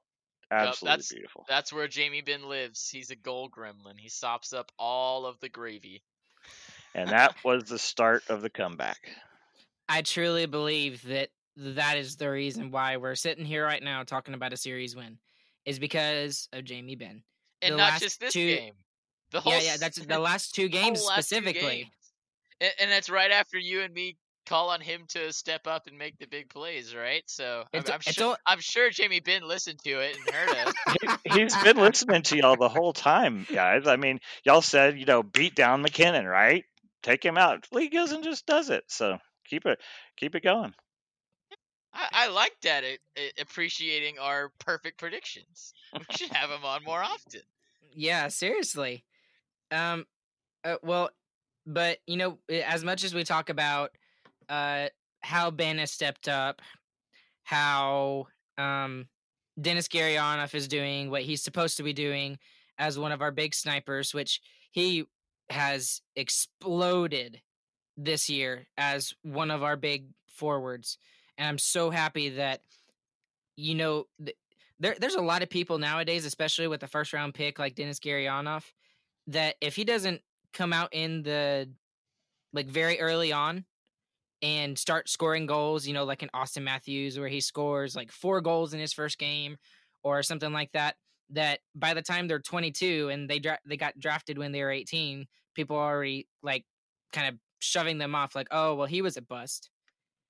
absolutely 0.52 0.88
that's- 0.90 1.12
beautiful. 1.14 1.46
That's 1.48 1.72
where 1.72 1.88
Jamie 1.88 2.20
Benn 2.20 2.50
lives. 2.50 2.90
He's 2.90 3.10
a 3.10 3.16
goal 3.16 3.50
gremlin. 3.50 3.98
He 3.98 4.10
sops 4.10 4.52
up 4.52 4.70
all 4.78 5.26
of 5.26 5.40
the 5.40 5.48
gravy. 5.48 6.04
And 6.94 7.10
that 7.10 7.42
was 7.46 7.64
the 7.64 7.80
start 7.80 8.24
of 8.30 8.42
the 8.42 8.50
comeback. 8.50 8.98
I 9.88 10.02
truly 10.02 10.46
believe 10.46 11.04
that 11.04 11.30
that 11.56 11.98
is 11.98 12.18
the 12.18 12.30
reason 12.30 12.70
why 12.70 12.98
we're 12.98 13.16
sitting 13.16 13.46
here 13.46 13.64
right 13.64 13.82
now 13.82 14.04
talking 14.04 14.34
about 14.34 14.52
a 14.52 14.58
series 14.58 14.94
win, 14.94 15.18
is 15.64 15.80
because 15.80 16.50
of 16.52 16.66
Jamie 16.66 16.96
Benn. 16.98 17.24
And 17.62 17.76
The 17.76 17.78
not 17.78 17.92
last 17.92 18.02
just 18.04 18.20
this 18.20 18.34
two- 18.34 18.56
game. 18.58 18.74
The 19.32 19.40
whole 19.40 19.54
Yeah, 19.54 19.62
yeah, 19.62 19.78
that's 19.78 19.98
the 20.06 20.20
last 20.20 20.54
two 20.54 20.68
games 20.68 21.02
last 21.06 21.30
two 21.30 21.36
specifically. 21.38 21.78
games. 21.78 21.92
And, 22.60 22.74
and 22.82 22.92
that's 22.92 23.10
right 23.10 23.32
after 23.32 23.58
you 23.58 23.82
and 23.84 23.94
me 23.94 24.18
call 24.48 24.70
on 24.70 24.82
him 24.82 25.04
to 25.10 25.32
step 25.34 25.68
up 25.68 25.88
and 25.88 25.98
make 25.98 26.18
the 26.20 26.26
big 26.26 26.50
plays, 26.50 26.96
right? 26.96 27.24
So 27.28 27.64
I'm, 27.74 27.84
I'm 27.88 27.96
it's 28.06 28.14
sure 28.14 28.30
all- 28.30 28.38
I'm 28.46 28.60
sure 28.60 28.90
Jamie 28.90 29.20
Benn 29.20 29.48
listened 29.48 29.80
to 29.84 30.00
it 30.00 30.18
and 30.18 30.36
heard 30.36 30.68
us. 30.68 30.74
He, 31.24 31.42
he's 31.42 31.56
been 31.64 31.78
listening 31.78 32.22
to 32.24 32.38
y'all 32.38 32.56
the 32.56 32.70
whole 32.70 32.94
time, 32.94 33.46
guys. 33.52 33.88
I 33.88 33.98
mean, 33.98 34.20
y'all 34.44 34.62
said 34.62 35.00
you 35.00 35.06
know 35.06 35.22
beat 35.24 35.56
down 35.56 35.82
MacKinnon, 35.82 36.26
right? 36.26 36.64
Take 37.04 37.24
him 37.24 37.38
out. 37.38 37.68
Lee 37.72 37.90
goes 37.90 38.12
and 38.12 38.24
just 38.24 38.46
does 38.46 38.70
it. 38.70 38.86
So 38.88 39.20
keep 39.46 39.66
it 39.66 39.80
keep 40.16 40.36
it 40.36 40.44
going. 40.44 40.74
I, 41.94 42.08
I 42.12 42.28
like 42.30 42.56
that 42.64 42.84
it, 42.84 43.00
it, 43.16 43.34
appreciating 43.40 44.20
our 44.20 44.52
perfect 44.60 45.00
predictions. 45.00 45.74
We 45.94 46.06
should 46.12 46.32
have 46.32 46.50
him 46.50 46.64
on 46.64 46.84
more 46.84 47.02
often. 47.02 47.42
Yeah, 47.94 48.28
seriously. 48.28 49.04
Um, 49.72 50.06
uh, 50.64 50.78
well, 50.84 51.10
but 51.66 52.00
you 52.08 52.18
know, 52.18 52.38
as 52.50 52.84
much 52.84 53.04
as 53.04 53.14
we 53.14 53.24
talk 53.24 53.50
about 53.50 53.92
uh 54.50 54.88
how 55.22 55.52
Benn 55.52 55.78
has 55.78 55.92
stepped 55.92 56.28
up, 56.28 56.62
how 57.44 58.28
um 58.58 59.08
Dennis 59.60 59.88
Gurianov 59.88 60.54
is 60.54 60.68
doing 60.68 61.10
what 61.10 61.24
he's 61.24 61.44
supposed 61.44 61.78
to 61.78 61.84
be 61.84 61.94
doing 61.94 62.38
as 62.78 63.00
one 63.00 63.12
of 63.12 63.22
our 63.22 63.32
big 63.32 63.56
snipers, 63.56 64.14
which 64.14 64.40
he 64.72 65.06
has 65.50 66.02
exploded 66.16 67.42
this 67.96 68.30
year 68.30 68.68
as 68.78 69.14
one 69.24 69.50
of 69.50 69.64
our 69.64 69.76
big 69.76 70.08
forwards, 70.30 70.98
and 71.38 71.48
I'm 71.48 71.58
so 71.58 71.90
happy 71.90 72.30
that 72.30 72.62
you 73.56 73.76
know. 73.76 74.06
Th- 74.24 74.38
there, 74.80 74.96
there's 75.00 75.16
a 75.16 75.22
lot 75.22 75.42
of 75.42 75.50
people 75.50 75.80
nowadays, 75.80 76.24
especially 76.24 76.68
with 76.68 76.82
the 76.82 76.88
first 76.88 77.12
round 77.12 77.34
pick 77.34 77.58
like 77.58 77.74
Dennis 77.74 78.00
Gurianov, 78.00 78.64
that 79.26 79.56
if 79.60 79.76
he 79.76 79.84
doesn't 79.84 80.22
come 80.54 80.72
out 80.72 80.90
in 80.92 81.24
the 81.24 81.68
like 82.54 82.68
very 82.68 83.00
early 83.00 83.32
on 83.32 83.66
and 84.42 84.78
start 84.78 85.10
scoring 85.10 85.46
goals, 85.46 85.88
you 85.88 85.94
know, 85.94 86.04
like 86.06 86.24
in 86.24 86.30
Auston 86.30 86.64
Matthews 86.64 87.18
where 87.20 87.28
he 87.28 87.42
scores 87.42 87.96
like 87.96 88.12
four 88.12 88.42
goals 88.42 88.74
in 88.74 88.80
his 88.80 88.94
first 88.94 89.18
game 89.18 89.58
or 90.04 90.22
something 90.24 90.54
like 90.54 90.72
that, 90.74 90.96
that 91.32 91.60
by 91.76 91.94
the 91.94 92.02
time 92.02 92.28
they're 92.28 92.40
22 92.40 93.10
and 93.10 93.30
they 93.30 93.40
dra- 93.40 93.60
they 93.66 93.78
got 93.78 93.98
drafted 94.00 94.38
when 94.38 94.52
they 94.52 94.64
were 94.64 94.72
18, 94.72 95.28
people 95.56 95.76
are 95.78 95.94
already 95.96 96.28
like 96.44 96.66
kind 97.12 97.28
of 97.34 97.40
shoving 97.60 97.98
them 97.98 98.16
off 98.16 98.36
like, 98.36 98.48
"Oh, 98.52 98.76
well 98.76 98.88
he 98.88 99.02
was 99.02 99.18
a 99.18 99.22
bust." 99.22 99.70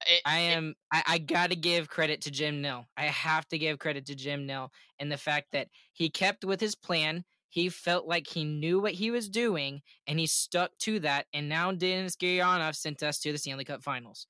it, 0.05 0.21
I 0.25 0.39
it- 0.39 0.53
am. 0.53 0.75
I, 0.91 1.03
I 1.07 1.17
got 1.19 1.49
to 1.49 1.55
give 1.55 1.89
credit 1.89 2.21
to 2.21 2.31
Jim 2.31 2.61
Nill. 2.61 2.85
I 2.95 3.05
have 3.05 3.47
to 3.49 3.57
give 3.57 3.79
credit 3.79 4.05
to 4.07 4.15
Jim 4.15 4.45
Nill 4.45 4.71
and 4.99 5.11
the 5.11 5.17
fact 5.17 5.47
that 5.51 5.69
he 5.93 6.09
kept 6.09 6.45
with 6.45 6.61
his 6.61 6.75
plan. 6.75 7.25
He 7.57 7.69
felt 7.69 8.05
like 8.05 8.27
he 8.27 8.43
knew 8.43 8.79
what 8.79 8.93
he 8.93 9.09
was 9.09 9.27
doing, 9.27 9.81
and 10.05 10.19
he 10.19 10.27
stuck 10.27 10.77
to 10.81 10.99
that. 10.99 11.25
And 11.33 11.49
now 11.49 11.71
Dennis 11.71 12.15
Gurianov 12.15 12.75
sent 12.75 13.01
us 13.01 13.17
to 13.21 13.31
the 13.31 13.39
Stanley 13.39 13.65
Cup 13.65 13.81
Finals. 13.81 14.27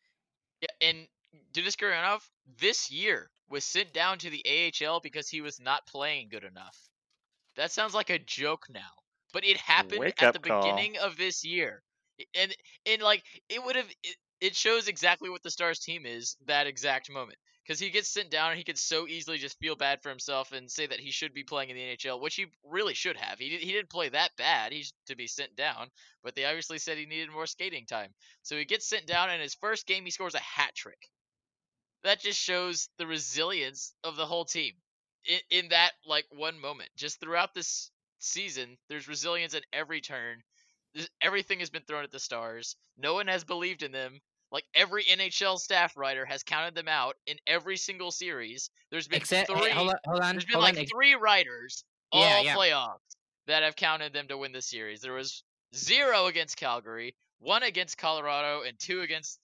Yeah, 0.62 0.70
and 0.80 1.08
Denis 1.52 1.76
Gurianov 1.76 2.22
this 2.58 2.90
year 2.90 3.30
was 3.50 3.66
sent 3.66 3.92
down 3.92 4.18
to 4.20 4.30
the 4.30 4.46
AHL 4.48 5.02
because 5.02 5.28
he 5.28 5.42
was 5.42 5.60
not 5.60 5.86
playing 5.88 6.30
good 6.30 6.46
enough. 6.46 6.78
That 7.58 7.74
sounds 7.74 7.94
like 7.94 8.10
a 8.10 8.18
joke 8.18 8.68
now, 8.70 8.94
but 9.34 9.44
it 9.44 9.58
happened 9.58 10.00
Wake 10.00 10.24
at 10.24 10.32
the 10.32 10.40
call. 10.40 10.62
beginning 10.62 10.98
of 10.98 11.18
this 11.18 11.44
year, 11.44 11.84
and 12.34 12.56
and 12.86 13.02
like 13.02 13.26
it 13.50 13.62
would 13.62 13.76
have. 13.76 13.90
It, 14.04 14.16
it 14.40 14.56
shows 14.56 14.88
exactly 14.88 15.30
what 15.30 15.44
the 15.44 15.52
Stars 15.52 15.80
team 15.80 16.06
is 16.06 16.38
that 16.46 16.66
exact 16.66 17.12
moment 17.12 17.40
because 17.68 17.80
he 17.82 17.90
gets 17.90 18.08
sent 18.08 18.32
down 18.32 18.52
and 18.52 18.58
he 18.58 18.64
could 18.64 18.78
so 18.78 19.08
easily 19.08 19.38
just 19.38 19.60
feel 19.60 19.76
bad 19.76 20.02
for 20.02 20.08
himself 20.10 20.54
and 20.54 20.72
say 20.72 20.88
that 20.88 21.02
he 21.02 21.12
should 21.12 21.34
be 21.34 21.44
playing 21.44 21.70
in 21.70 21.76
the 21.76 21.82
NHL, 21.98 22.22
which 22.22 22.36
he 22.36 22.46
really 22.64 22.94
should 22.94 23.18
have. 23.18 23.40
He 23.40 23.50
he 23.50 23.74
didn't 23.74 23.90
play 23.90 24.08
that 24.10 24.32
bad. 24.38 24.72
He's 24.72 24.94
to 25.08 25.18
be 25.18 25.28
sent 25.28 25.56
down, 25.58 25.90
but 26.24 26.34
they 26.34 26.46
obviously 26.46 26.78
said 26.78 26.98
he 26.98 27.06
needed 27.06 27.30
more 27.30 27.46
skating 27.46 27.86
time. 27.86 28.14
So 28.44 28.56
he 28.56 28.64
gets 28.64 28.88
sent 28.88 29.06
down, 29.06 29.30
and 29.30 29.42
his 29.42 29.56
first 29.56 29.86
game 29.86 30.06
he 30.06 30.12
scores 30.12 30.36
a 30.36 30.40
hat 30.40 30.76
trick. 30.76 31.10
That 32.04 32.22
just 32.22 32.40
shows 32.40 32.88
the 32.98 33.08
resilience 33.08 33.94
of 34.04 34.16
the 34.16 34.26
whole 34.26 34.46
team 34.46 34.74
in, 35.26 35.40
in 35.50 35.70
that 35.70 35.92
like 36.06 36.26
one 36.32 36.60
moment. 36.62 36.90
Just 36.96 37.20
throughout 37.20 37.54
this 37.54 37.92
season, 38.20 38.78
there's 38.88 39.10
resilience 39.10 39.54
at 39.54 39.66
every 39.74 40.00
turn. 40.00 40.42
Everything 41.22 41.60
has 41.60 41.70
been 41.70 41.84
thrown 41.84 42.06
at 42.06 42.12
the 42.12 42.20
stars. 42.20 42.78
No 42.98 43.14
one 43.14 43.28
has 43.28 43.44
believed 43.44 43.84
in 43.84 43.92
them. 43.92 44.22
Like 44.52 44.66
every 44.74 45.04
NHL 45.04 45.60
staff 45.60 45.98
writer 45.98 46.26
has 46.26 46.44
counted 46.44 46.74
them 46.76 46.88
out 46.88 47.16
in 47.26 47.38
every 47.46 47.78
single 47.78 48.12
series. 48.12 48.70
There's 48.92 49.08
been 49.08 49.18
Except, 49.18 49.50
three. 49.50 49.70
hey, 49.70 49.72
hold 49.72 49.90
on, 49.90 49.96
hold 50.06 50.22
on, 50.22 50.34
There's 50.36 50.46
been 50.46 50.54
hold 50.54 50.64
like 50.64 50.78
on. 50.78 50.86
three 50.86 51.16
writers 51.16 51.84
all 52.12 52.22
Yeah, 52.22 52.42
yeah. 52.42 52.56
playoffs 52.56 53.00
that 53.48 53.64
have 53.64 53.76
counted 53.76 54.14
them 54.14 54.28
to 54.30 54.38
win 54.38 54.54
the 54.54 54.62
series. 54.62 55.02
There 55.02 55.14
was 55.14 55.44
zero 55.76 56.28
against 56.28 56.56
Calgary, 56.58 57.16
one 57.40 57.64
against 57.64 57.98
Colorado, 57.98 58.62
and 58.66 58.78
two 58.80 59.02
against 59.02 59.40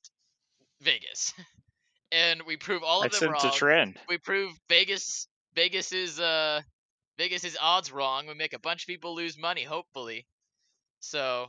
Vegas. 0.82 1.34
and 2.12 2.42
we 2.44 2.56
prove 2.56 2.84
all 2.84 3.04
of 3.04 3.12
That's 3.12 3.20
them 3.20 3.34
it's 3.34 3.44
a 3.44 3.52
trend. 3.52 3.98
We 4.08 4.18
prove 4.18 4.54
Vegas 4.70 5.28
Vegas 5.56 5.92
is 5.92 6.20
uh 6.20 6.62
Vegas 7.18 7.44
is 7.44 7.58
odds 7.62 7.92
wrong. 7.92 8.28
We 8.28 8.34
make 8.36 8.54
a 8.54 8.60
bunch 8.60 8.84
of 8.84 8.88
people 8.88 9.16
lose 9.16 9.38
money, 9.38 9.64
hopefully. 9.64 10.26
So 11.02 11.48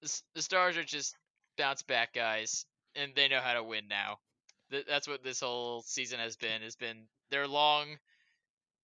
the, 0.00 0.20
the 0.34 0.42
Stars 0.42 0.76
are 0.76 0.84
just 0.84 1.16
bounce 1.58 1.82
back 1.82 2.12
guys, 2.14 2.64
and 2.96 3.12
they 3.14 3.28
know 3.28 3.40
how 3.40 3.54
to 3.54 3.62
win 3.62 3.88
now. 3.88 4.18
Th- 4.70 4.86
that's 4.86 5.08
what 5.08 5.22
this 5.22 5.40
whole 5.40 5.82
season 5.82 6.18
has 6.18 6.36
been. 6.36 6.62
Has 6.62 6.76
been 6.76 7.04
their 7.30 7.46
long 7.46 7.98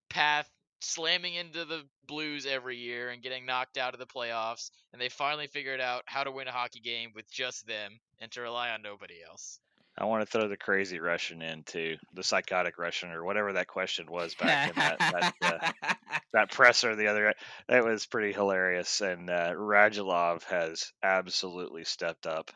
path 0.09 0.49
slamming 0.81 1.35
into 1.35 1.65
the 1.65 1.83
Blues 2.07 2.47
every 2.47 2.77
year 2.77 3.11
and 3.11 3.23
getting 3.23 3.45
knocked 3.45 3.77
out 3.77 3.93
of 3.93 4.01
the 4.01 4.07
playoffs, 4.07 4.71
and 4.93 5.03
they 5.03 5.11
finally 5.11 5.47
figured 5.47 5.81
out 5.81 6.03
how 6.07 6.25
to 6.25 6.33
win 6.33 6.49
a 6.49 6.53
hockey 6.53 6.81
game 6.81 7.11
with 7.15 7.31
just 7.31 7.67
them 7.67 8.01
and 8.19 8.31
to 8.33 8.41
rely 8.41 8.71
on 8.71 8.81
nobody 8.81 9.17
else. 9.29 9.61
I 10.01 10.05
want 10.05 10.23
to 10.23 10.31
throw 10.31 10.47
the 10.49 10.57
crazy 10.57 11.01
Russian 11.01 11.43
in 11.43 11.65
too, 11.65 11.97
the 12.15 12.23
psychotic 12.23 12.79
Russian 12.79 13.11
or 13.11 13.25
whatever 13.25 13.53
that 13.55 13.67
question 13.67 14.07
was 14.09 14.35
back 14.37 14.71
in 14.71 14.75
that 14.77 14.99
that, 14.99 15.35
uh, 15.43 15.95
that 16.33 16.53
presser 16.53 16.95
the 16.95 17.09
other. 17.09 17.35
That 17.69 17.85
was 17.85 18.07
pretty 18.07 18.33
hilarious, 18.33 19.01
and 19.01 19.29
uh, 19.29 19.55
Radulov 19.55 20.45
has 20.45 20.93
absolutely 21.03 21.83
stepped 21.83 22.27
up. 22.27 22.53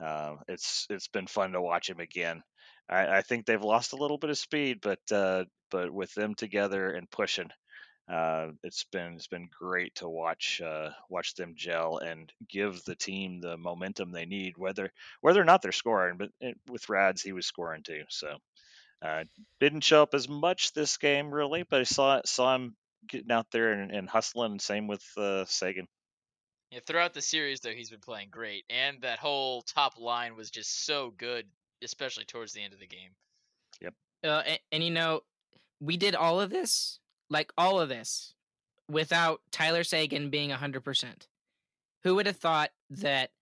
Uh, 0.00 0.36
it's 0.48 0.86
it's 0.90 1.08
been 1.08 1.26
fun 1.26 1.52
to 1.52 1.60
watch 1.60 1.88
him 1.88 2.00
again. 2.00 2.42
I, 2.88 3.18
I 3.18 3.22
think 3.22 3.46
they've 3.46 3.62
lost 3.62 3.92
a 3.92 3.96
little 3.96 4.18
bit 4.18 4.30
of 4.30 4.38
speed, 4.38 4.80
but 4.82 5.00
uh, 5.10 5.44
but 5.70 5.92
with 5.92 6.14
them 6.14 6.34
together 6.34 6.90
and 6.90 7.10
pushing, 7.10 7.50
uh, 8.10 8.48
it's 8.62 8.84
been 8.84 9.14
it's 9.14 9.28
been 9.28 9.48
great 9.58 9.94
to 9.96 10.08
watch 10.08 10.60
uh, 10.64 10.90
watch 11.08 11.34
them 11.34 11.54
gel 11.56 11.98
and 11.98 12.32
give 12.48 12.84
the 12.84 12.96
team 12.96 13.40
the 13.40 13.56
momentum 13.56 14.12
they 14.12 14.26
need. 14.26 14.54
Whether 14.56 14.92
whether 15.20 15.40
or 15.40 15.44
not 15.44 15.62
they're 15.62 15.72
scoring, 15.72 16.16
but 16.18 16.30
it, 16.40 16.58
with 16.68 16.88
Rads 16.88 17.22
he 17.22 17.32
was 17.32 17.46
scoring 17.46 17.82
too. 17.82 18.04
So 18.08 18.36
uh, 19.02 19.24
didn't 19.60 19.84
show 19.84 20.02
up 20.02 20.14
as 20.14 20.28
much 20.28 20.72
this 20.72 20.96
game 20.96 21.32
really, 21.32 21.64
but 21.64 21.80
I 21.80 21.84
saw 21.84 22.20
saw 22.24 22.54
him 22.54 22.76
getting 23.08 23.32
out 23.32 23.46
there 23.52 23.72
and, 23.72 23.90
and 23.90 24.08
hustling. 24.08 24.58
Same 24.58 24.86
with 24.86 25.04
uh, 25.16 25.44
Seguin. 25.46 25.86
Yeah, 26.72 26.80
throughout 26.86 27.12
the 27.12 27.20
series 27.20 27.60
though, 27.60 27.72
he's 27.72 27.90
been 27.90 28.00
playing 28.00 28.28
great, 28.30 28.64
and 28.70 29.02
that 29.02 29.18
whole 29.18 29.60
top 29.60 30.00
line 30.00 30.36
was 30.36 30.50
just 30.50 30.86
so 30.86 31.12
good, 31.18 31.44
especially 31.84 32.24
towards 32.24 32.54
the 32.54 32.62
end 32.62 32.72
of 32.72 32.80
the 32.80 32.86
game. 32.86 33.10
Yep. 33.82 33.94
Uh, 34.24 34.42
and, 34.46 34.58
and 34.72 34.82
you 34.82 34.90
know, 34.90 35.20
we 35.80 35.98
did 35.98 36.14
all 36.14 36.40
of 36.40 36.48
this, 36.48 36.98
like 37.28 37.52
all 37.58 37.78
of 37.78 37.90
this, 37.90 38.32
without 38.88 39.42
Tyler 39.50 39.84
Seguin 39.84 40.30
being 40.30 40.48
hundred 40.48 40.82
percent. 40.82 41.28
Who 42.04 42.14
would 42.14 42.26
have 42.26 42.38
thought 42.38 42.70
that? 42.88 43.32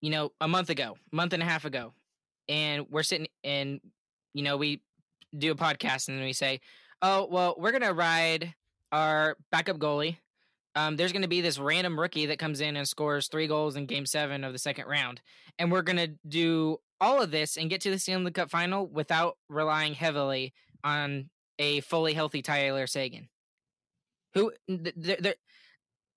You 0.00 0.10
know, 0.10 0.32
a 0.40 0.48
month 0.48 0.70
ago, 0.70 0.96
month 1.12 1.32
and 1.32 1.42
a 1.42 1.46
half 1.46 1.64
ago, 1.64 1.92
and 2.48 2.86
we're 2.90 3.04
sitting 3.04 3.28
and 3.44 3.80
you 4.34 4.42
know 4.42 4.56
we 4.56 4.80
do 5.36 5.52
a 5.52 5.56
podcast 5.56 6.08
and 6.08 6.18
then 6.18 6.24
we 6.24 6.32
say, 6.32 6.60
"Oh, 7.00 7.28
well, 7.30 7.54
we're 7.58 7.72
gonna 7.72 7.92
ride 7.92 8.54
our 8.90 9.36
backup 9.52 9.78
goalie." 9.78 10.16
Um, 10.78 10.94
there's 10.94 11.10
going 11.10 11.22
to 11.22 11.28
be 11.28 11.40
this 11.40 11.58
random 11.58 11.98
rookie 11.98 12.26
that 12.26 12.38
comes 12.38 12.60
in 12.60 12.76
and 12.76 12.88
scores 12.88 13.26
three 13.26 13.48
goals 13.48 13.74
in 13.74 13.86
Game 13.86 14.06
Seven 14.06 14.44
of 14.44 14.52
the 14.52 14.60
second 14.60 14.86
round, 14.86 15.20
and 15.58 15.72
we're 15.72 15.82
going 15.82 15.96
to 15.96 16.14
do 16.28 16.78
all 17.00 17.20
of 17.20 17.32
this 17.32 17.56
and 17.56 17.68
get 17.68 17.80
to 17.80 17.90
the 17.90 17.98
Stanley 17.98 18.30
Cup 18.30 18.48
final 18.48 18.86
without 18.86 19.36
relying 19.48 19.94
heavily 19.94 20.54
on 20.84 21.30
a 21.58 21.80
fully 21.80 22.14
healthy 22.14 22.42
Tyler 22.42 22.86
Seguin. 22.86 23.28
Who 24.34 24.52
th- 24.68 24.94
th- 25.02 25.18
there, 25.18 25.34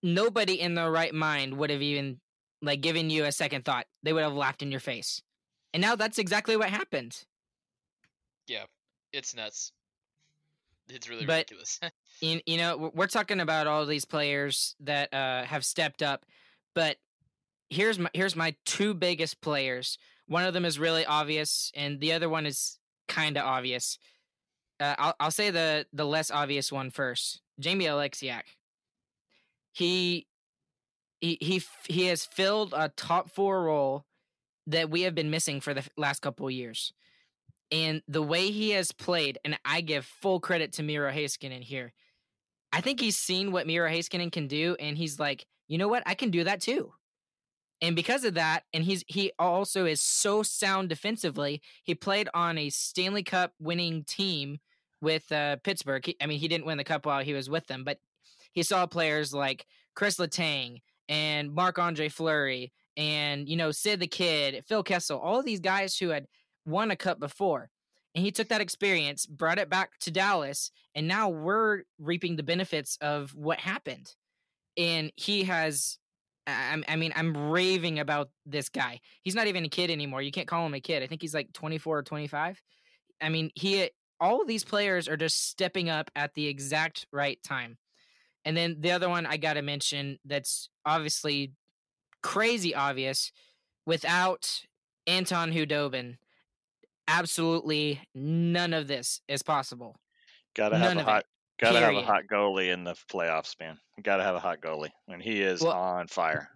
nobody 0.03 0.61
in 0.61 0.75
their 0.75 0.91
right 0.91 1.13
mind 1.13 1.57
would 1.57 1.71
have 1.71 1.81
even 1.81 2.19
like 2.61 2.81
given 2.81 3.09
you 3.09 3.25
a 3.25 3.31
second 3.31 3.65
thought. 3.65 3.87
They 4.03 4.13
would 4.13 4.21
have 4.21 4.33
laughed 4.33 4.61
in 4.61 4.69
your 4.69 4.79
face. 4.79 5.23
And 5.73 5.81
now 5.81 5.95
that's 5.95 6.19
exactly 6.19 6.55
what 6.55 6.69
happened. 6.69 7.23
Yeah, 8.45 8.65
it's 9.11 9.33
nuts. 9.33 9.71
It's 10.93 11.09
really 11.09 11.25
But- 11.25 11.49
ridiculous. 11.49 11.79
you, 12.21 12.41
you 12.45 12.57
know 12.57 12.91
we're 12.93 13.07
talking 13.07 13.39
about 13.39 13.67
all 13.67 13.85
these 13.85 14.05
players 14.05 14.75
that 14.81 15.13
uh, 15.13 15.43
have 15.45 15.65
stepped 15.65 16.01
up 16.03 16.25
but 16.73 16.97
here's 17.69 17.97
my 17.99 18.09
here's 18.13 18.35
my 18.35 18.55
two 18.65 18.93
biggest 18.93 19.41
players. 19.41 19.97
One 20.27 20.45
of 20.45 20.53
them 20.53 20.65
is 20.65 20.79
really 20.79 21.05
obvious 21.05 21.71
and 21.75 21.99
the 21.99 22.13
other 22.13 22.29
one 22.29 22.45
is 22.45 22.77
kind 23.07 23.37
of 23.37 23.45
obvious. 23.45 23.97
Uh, 24.79 24.95
I'll, 24.97 25.15
I'll 25.19 25.31
say 25.31 25.51
the 25.51 25.85
the 25.93 26.05
less 26.05 26.31
obvious 26.31 26.71
one 26.71 26.89
first 26.91 27.41
jamie 27.59 27.85
Oleksiak. 27.85 28.43
He 29.73 30.27
he 31.19 31.37
he 31.41 31.61
he 31.87 32.05
has 32.07 32.25
filled 32.25 32.73
a 32.75 32.89
top 32.89 33.29
four 33.29 33.63
role 33.63 34.05
that 34.67 34.89
we 34.89 35.01
have 35.01 35.15
been 35.15 35.29
missing 35.29 35.59
for 35.61 35.73
the 35.73 35.83
last 35.97 36.21
couple 36.21 36.47
of 36.47 36.53
years 36.53 36.93
and 37.71 38.01
the 38.07 38.21
way 38.21 38.51
he 38.51 38.71
has 38.71 38.91
played, 38.91 39.39
and 39.45 39.57
I 39.63 39.81
give 39.81 40.05
full 40.05 40.39
credit 40.39 40.73
to 40.73 40.83
Miro 40.83 41.11
Heiskanen 41.11 41.61
here. 41.61 41.93
I 42.73 42.81
think 42.81 42.99
he's 42.99 43.17
seen 43.17 43.51
what 43.51 43.67
Miro 43.67 43.89
Heiskanen 43.89 44.31
can 44.31 44.47
do, 44.47 44.75
and 44.79 44.97
he's 44.97 45.19
like, 45.19 45.45
you 45.67 45.77
know 45.77 45.87
what, 45.87 46.03
I 46.05 46.13
can 46.13 46.31
do 46.31 46.43
that 46.43 46.61
too. 46.61 46.93
And 47.81 47.95
because 47.95 48.23
of 48.25 48.35
that, 48.35 48.63
and 48.73 48.83
he's 48.83 49.03
he 49.07 49.31
also 49.39 49.85
is 49.85 50.01
so 50.01 50.43
sound 50.43 50.89
defensively. 50.89 51.61
He 51.83 51.95
played 51.95 52.29
on 52.33 52.57
a 52.57 52.69
Stanley 52.69 53.23
Cup 53.23 53.53
winning 53.59 54.03
team 54.03 54.59
with 55.01 55.31
uh, 55.31 55.55
Pittsburgh. 55.63 56.05
He, 56.05 56.15
I 56.21 56.27
mean, 56.27 56.39
he 56.39 56.47
didn't 56.47 56.65
win 56.65 56.77
the 56.77 56.83
cup 56.83 57.05
while 57.05 57.23
he 57.23 57.33
was 57.33 57.49
with 57.49 57.65
them, 57.67 57.83
but 57.83 57.97
he 58.51 58.61
saw 58.63 58.85
players 58.85 59.33
like 59.33 59.65
Chris 59.95 60.17
Letang 60.17 60.81
and 61.09 61.51
Marc 61.51 61.79
Andre 61.79 62.07
Fleury 62.07 62.71
and 62.97 63.49
you 63.49 63.57
know 63.57 63.71
Sid 63.71 63.99
the 63.99 64.07
Kid, 64.07 64.63
Phil 64.67 64.83
Kessel, 64.83 65.19
all 65.19 65.41
these 65.41 65.59
guys 65.59 65.97
who 65.97 66.09
had 66.09 66.27
won 66.65 66.91
a 66.91 66.95
cup 66.95 67.19
before. 67.19 67.69
And 68.13 68.25
he 68.25 68.31
took 68.31 68.49
that 68.49 68.61
experience, 68.61 69.25
brought 69.25 69.59
it 69.59 69.69
back 69.69 69.97
to 69.99 70.11
Dallas, 70.11 70.71
and 70.93 71.07
now 71.07 71.29
we're 71.29 71.83
reaping 71.97 72.35
the 72.35 72.43
benefits 72.43 72.97
of 72.99 73.33
what 73.35 73.59
happened. 73.59 74.13
And 74.77 75.13
he 75.15 75.43
has, 75.43 75.97
I, 76.45 76.81
I 76.87 76.95
mean, 76.97 77.13
I'm 77.15 77.51
raving 77.51 77.99
about 77.99 78.29
this 78.45 78.67
guy. 78.67 78.99
He's 79.21 79.35
not 79.35 79.47
even 79.47 79.63
a 79.63 79.69
kid 79.69 79.91
anymore. 79.91 80.21
You 80.21 80.31
can't 80.31 80.47
call 80.47 80.65
him 80.65 80.73
a 80.73 80.81
kid. 80.81 81.03
I 81.03 81.07
think 81.07 81.21
he's 81.21 81.33
like 81.33 81.53
24 81.53 81.99
or 81.99 82.03
25. 82.03 82.61
I 83.21 83.29
mean, 83.29 83.51
he, 83.55 83.89
all 84.19 84.45
these 84.45 84.65
players 84.65 85.07
are 85.07 85.17
just 85.17 85.47
stepping 85.47 85.89
up 85.89 86.11
at 86.15 86.33
the 86.33 86.47
exact 86.47 87.07
right 87.13 87.41
time. 87.43 87.77
And 88.43 88.57
then 88.57 88.77
the 88.79 88.91
other 88.91 89.07
one 89.07 89.25
I 89.25 89.37
got 89.37 89.53
to 89.53 89.61
mention 89.61 90.17
that's 90.25 90.69
obviously 90.85 91.53
crazy 92.21 92.75
obvious 92.75 93.31
without 93.85 94.61
Anton 95.07 95.51
Khudobin 95.51 96.17
absolutely 97.19 98.01
none 98.15 98.73
of 98.73 98.87
this 98.87 99.21
is 99.27 99.43
possible. 99.43 99.95
Gotta 100.55 100.77
have 100.77 100.95
None 100.95 100.97
a 100.97 101.01
it, 101.01 101.05
hot. 101.05 101.25
Gotta 101.59 101.79
have 101.79 101.93
a 101.95 102.01
hot 102.01 102.23
goalie 102.31 102.73
in 102.73 102.83
the 102.83 102.95
playoffs, 103.11 103.55
man. 103.59 103.77
Gotta 104.01 104.23
have 104.23 104.35
a 104.35 104.39
hot 104.39 104.61
goalie, 104.61 104.89
and 105.07 105.21
he 105.21 105.41
is 105.41 105.61
Well- 105.61 105.73
on 105.73 106.07
fire. 106.07 106.49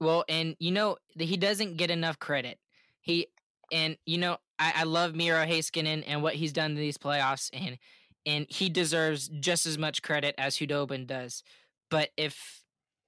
Well, 0.00 0.24
and 0.28 0.54
you 0.58 0.70
know 0.72 0.98
he 1.18 1.36
doesn't 1.36 1.76
get 1.76 1.90
enough 1.90 2.18
credit. 2.18 2.58
He 3.00 3.28
And 3.72 3.96
you 4.04 4.18
know, 4.18 4.36
I, 4.58 4.72
I 4.76 4.82
love 4.84 5.14
Miro 5.14 5.44
Heiskanen 5.46 6.04
and 6.06 6.22
what 6.22 6.34
he's 6.34 6.52
done 6.52 6.72
in 6.72 6.76
these 6.76 6.98
playoffs, 6.98 7.48
and 7.52 7.78
and 8.26 8.46
he 8.48 8.68
deserves 8.68 9.28
just 9.28 9.66
as 9.66 9.78
much 9.78 10.02
credit 10.02 10.34
as 10.36 10.56
Khudobin 10.56 11.06
does. 11.06 11.42
But 11.90 12.10
if 12.16 12.62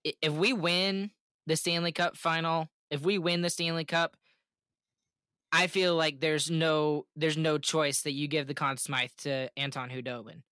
if 0.05 0.33
we 0.33 0.53
win 0.53 1.11
the 1.47 1.57
Stanley 1.57 1.93
Cup 1.93 2.17
final, 2.17 2.69
if 2.91 3.03
we 3.03 3.19
win 3.19 3.43
the 3.43 3.51
Stanley 3.51 3.85
Cup, 3.85 4.17
I 5.53 5.67
feel 5.69 5.95
like 5.97 6.21
there's 6.21 6.51
no 6.51 7.07
there's 7.17 7.37
no 7.37 7.59
choice 7.59 8.03
that 8.03 8.13
you 8.13 8.29
give 8.29 8.47
the 8.47 8.55
Conn 8.55 8.77
Smythe 8.77 9.11
to 9.19 9.49
Anton 9.57 9.91
Khudobin. 9.91 10.43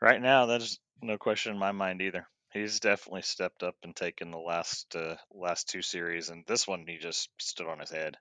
Right 0.00 0.20
now, 0.20 0.46
there's 0.46 0.78
no 1.02 1.18
question 1.18 1.52
in 1.52 1.58
my 1.58 1.72
mind 1.72 2.02
either. 2.02 2.26
He's 2.52 2.80
definitely 2.80 3.22
stepped 3.22 3.62
up 3.62 3.76
and 3.82 3.94
taken 3.94 4.30
the 4.30 4.38
last 4.38 4.94
uh, 4.96 5.16
last 5.30 5.68
two 5.68 5.82
series, 5.82 6.28
and 6.28 6.44
this 6.46 6.66
one 6.66 6.84
he 6.86 6.98
just 6.98 7.30
stood 7.38 7.68
on 7.68 7.78
his 7.78 7.90
head. 7.90 8.16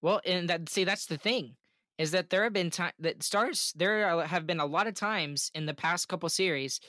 Well, 0.00 0.20
and 0.24 0.48
that 0.48 0.68
see 0.68 0.84
that's 0.84 1.06
the 1.06 1.18
thing 1.18 1.56
is 1.98 2.12
that 2.12 2.30
there 2.30 2.44
have 2.44 2.52
been 2.52 2.70
time 2.70 2.92
that 3.00 3.22
stars 3.22 3.72
there 3.76 4.24
have 4.26 4.46
been 4.46 4.60
a 4.60 4.66
lot 4.66 4.86
of 4.86 4.94
times 4.94 5.50
in 5.54 5.66
the 5.66 5.74
past 5.74 6.08
couple 6.08 6.28
series 6.28 6.80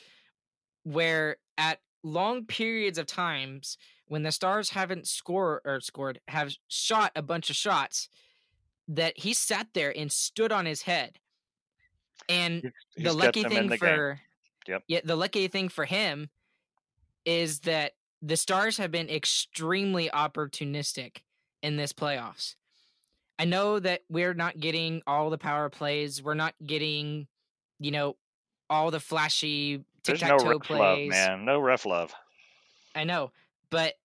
where 0.84 1.38
at 1.58 1.80
long 2.04 2.46
periods 2.46 2.98
of 2.98 3.08
times 3.08 3.78
when 4.10 4.24
the 4.24 4.32
stars 4.32 4.72
haven't 4.72 5.08
scored 5.08 5.62
or 5.63 5.80
scored 5.80 6.20
have 6.28 6.54
shot 6.68 7.12
a 7.16 7.22
bunch 7.22 7.50
of 7.50 7.56
shots 7.56 8.10
that 8.88 9.18
he 9.20 9.34
sat 9.34 9.68
there 9.74 9.94
and 9.98 10.12
stood 10.12 10.51
on 10.51 10.66
his 10.66 10.82
head 10.82 11.18
and 12.28 12.62
He's- 12.63 12.74
the 13.06 13.13
lucky 13.13 13.44
kept 13.44 13.54
them 13.54 13.63
in 13.63 13.70
thing 13.70 13.70
the 13.70 13.78
for 13.78 14.20
Yep. 14.68 14.84
yeah 14.88 15.00
the 15.04 15.16
lucky 15.16 15.48
thing 15.48 15.70
for 15.70 15.86
him 15.86 16.30
is 17.25 17.62
that 17.62 17.94
the 18.22 18.36
stars 18.38 18.78
have 18.78 18.92
been 18.92 19.10
extremely 19.10 20.10
opportunistic 20.10 21.20
in 21.63 21.78
this 21.78 21.94
playoffs 21.94 22.56
i 23.39 23.46
know 23.46 23.80
that 23.80 24.01
we're 24.10 24.34
not 24.34 24.60
getting 24.60 25.01
all 25.08 25.30
the 25.30 25.38
power 25.38 25.70
plays 25.70 26.22
we're 26.22 26.34
not 26.34 26.54
getting 26.66 27.28
you 27.80 27.92
know 27.92 28.16
all 28.70 28.92
the 28.92 29.00
flashy 29.00 29.84
tic-tac-toe 30.04 30.50
ref 30.50 30.62
plays 30.62 30.80
love, 30.80 31.08
man. 31.10 31.46
No 31.46 31.60
ref 31.60 31.86
love. 31.88 32.13
I 32.96 33.04
know, 33.04 33.32
but 33.70 33.96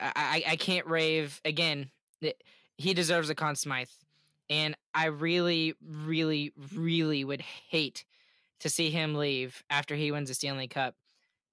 I, 0.00 0.42
I 0.48 0.56
can't 0.56 0.86
rave 0.86 1.40
again. 1.44 1.90
Eh, 2.22 2.32
he 2.76 2.94
deserves 2.94 3.30
a 3.30 3.34
Conn 3.34 3.56
Smythe, 3.56 3.88
and 4.50 4.76
I 4.94 5.06
really, 5.06 5.74
really, 5.86 6.52
really 6.74 7.24
would 7.24 7.40
hate 7.40 8.04
to 8.60 8.68
see 8.68 8.90
him 8.90 9.14
leave 9.14 9.62
after 9.70 9.94
he 9.94 10.10
wins 10.10 10.28
the 10.28 10.34
Stanley 10.34 10.68
Cup. 10.68 10.94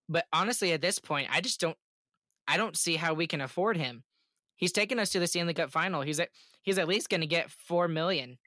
But 0.09 0.25
honestly, 0.33 0.71
at 0.73 0.81
this 0.81 0.99
point, 0.99 1.27
I 1.31 1.41
just 1.41 1.59
don't. 1.59 1.77
I 2.47 2.57
don't 2.57 2.75
see 2.75 2.95
how 2.95 3.13
we 3.13 3.27
can 3.27 3.39
afford 3.39 3.77
him. 3.77 4.03
He's 4.55 4.71
taken 4.71 4.99
us 4.99 5.09
to 5.11 5.19
the 5.19 5.27
Stanley 5.27 5.53
Cup 5.53 5.71
final. 5.71 6.01
He's 6.01 6.19
at 6.19 6.29
he's 6.63 6.77
at 6.77 6.87
least 6.87 7.09
going 7.09 7.21
to 7.21 7.27
get 7.27 7.49
four 7.51 7.87
million. 7.87 8.37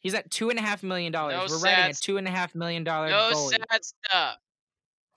He's 0.00 0.14
at 0.14 0.30
two 0.30 0.50
and 0.50 0.58
a 0.58 0.62
half 0.62 0.82
million 0.82 1.12
dollars. 1.12 1.34
No 1.50 1.56
We're 1.56 1.62
writing 1.62 1.90
a 1.90 1.94
two 1.94 2.16
and 2.16 2.26
a 2.26 2.30
half 2.30 2.54
million 2.54 2.84
dollar 2.84 3.08
No 3.10 3.30
goalie. 3.32 3.50
sad 3.50 3.84
stuff. 3.84 4.36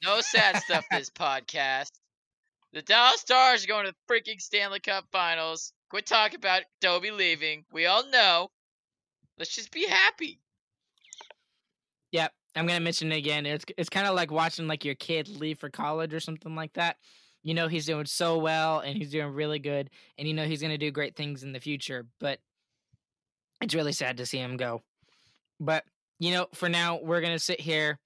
No 0.03 0.21
sad 0.21 0.57
stuff 0.57 0.85
this 0.91 1.09
podcast. 1.09 1.91
The 2.71 2.81
Dallas 2.81 3.21
Stars 3.21 3.63
are 3.63 3.67
going 3.67 3.85
to 3.85 3.91
the 3.91 4.13
freaking 4.13 4.39
Stanley 4.39 4.79
Cup 4.79 5.05
Finals. 5.11 5.73
Quit 5.89 6.05
talking 6.05 6.37
about 6.37 6.61
Dobby 6.81 7.11
leaving. 7.11 7.65
We 7.73 7.85
all 7.85 8.09
know. 8.09 8.49
Let's 9.37 9.55
just 9.55 9.71
be 9.71 9.87
happy. 9.87 10.39
Yep, 12.11 12.31
I'm 12.55 12.67
gonna 12.67 12.79
mention 12.79 13.11
it 13.11 13.17
again. 13.17 13.45
It's 13.45 13.65
it's 13.77 13.89
kind 13.89 14.07
of 14.07 14.15
like 14.15 14.31
watching 14.31 14.67
like 14.67 14.85
your 14.85 14.95
kid 14.95 15.27
leave 15.27 15.59
for 15.59 15.69
college 15.69 16.13
or 16.13 16.19
something 16.19 16.55
like 16.55 16.73
that. 16.73 16.97
You 17.43 17.53
know 17.53 17.67
he's 17.67 17.85
doing 17.85 18.05
so 18.05 18.37
well 18.37 18.79
and 18.79 18.97
he's 18.97 19.11
doing 19.11 19.33
really 19.33 19.59
good, 19.59 19.89
and 20.17 20.27
you 20.27 20.33
know 20.33 20.45
he's 20.45 20.61
gonna 20.61 20.77
do 20.77 20.91
great 20.91 21.15
things 21.15 21.43
in 21.43 21.53
the 21.53 21.59
future. 21.59 22.05
But 22.19 22.39
it's 23.61 23.75
really 23.75 23.93
sad 23.93 24.17
to 24.17 24.25
see 24.25 24.39
him 24.39 24.57
go. 24.57 24.83
But 25.59 25.85
you 26.19 26.31
know, 26.31 26.47
for 26.53 26.69
now 26.69 26.99
we're 27.01 27.21
gonna 27.21 27.39
sit 27.39 27.61
here 27.61 27.99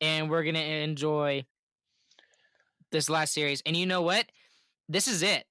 and 0.00 0.30
we're 0.30 0.44
gonna 0.44 0.58
enjoy 0.60 1.44
this 2.90 3.08
last 3.10 3.32
series. 3.32 3.62
And 3.66 3.76
you 3.76 3.86
know 3.86 4.02
what? 4.02 4.26
This 4.88 5.08
is 5.08 5.22
it. 5.22 5.44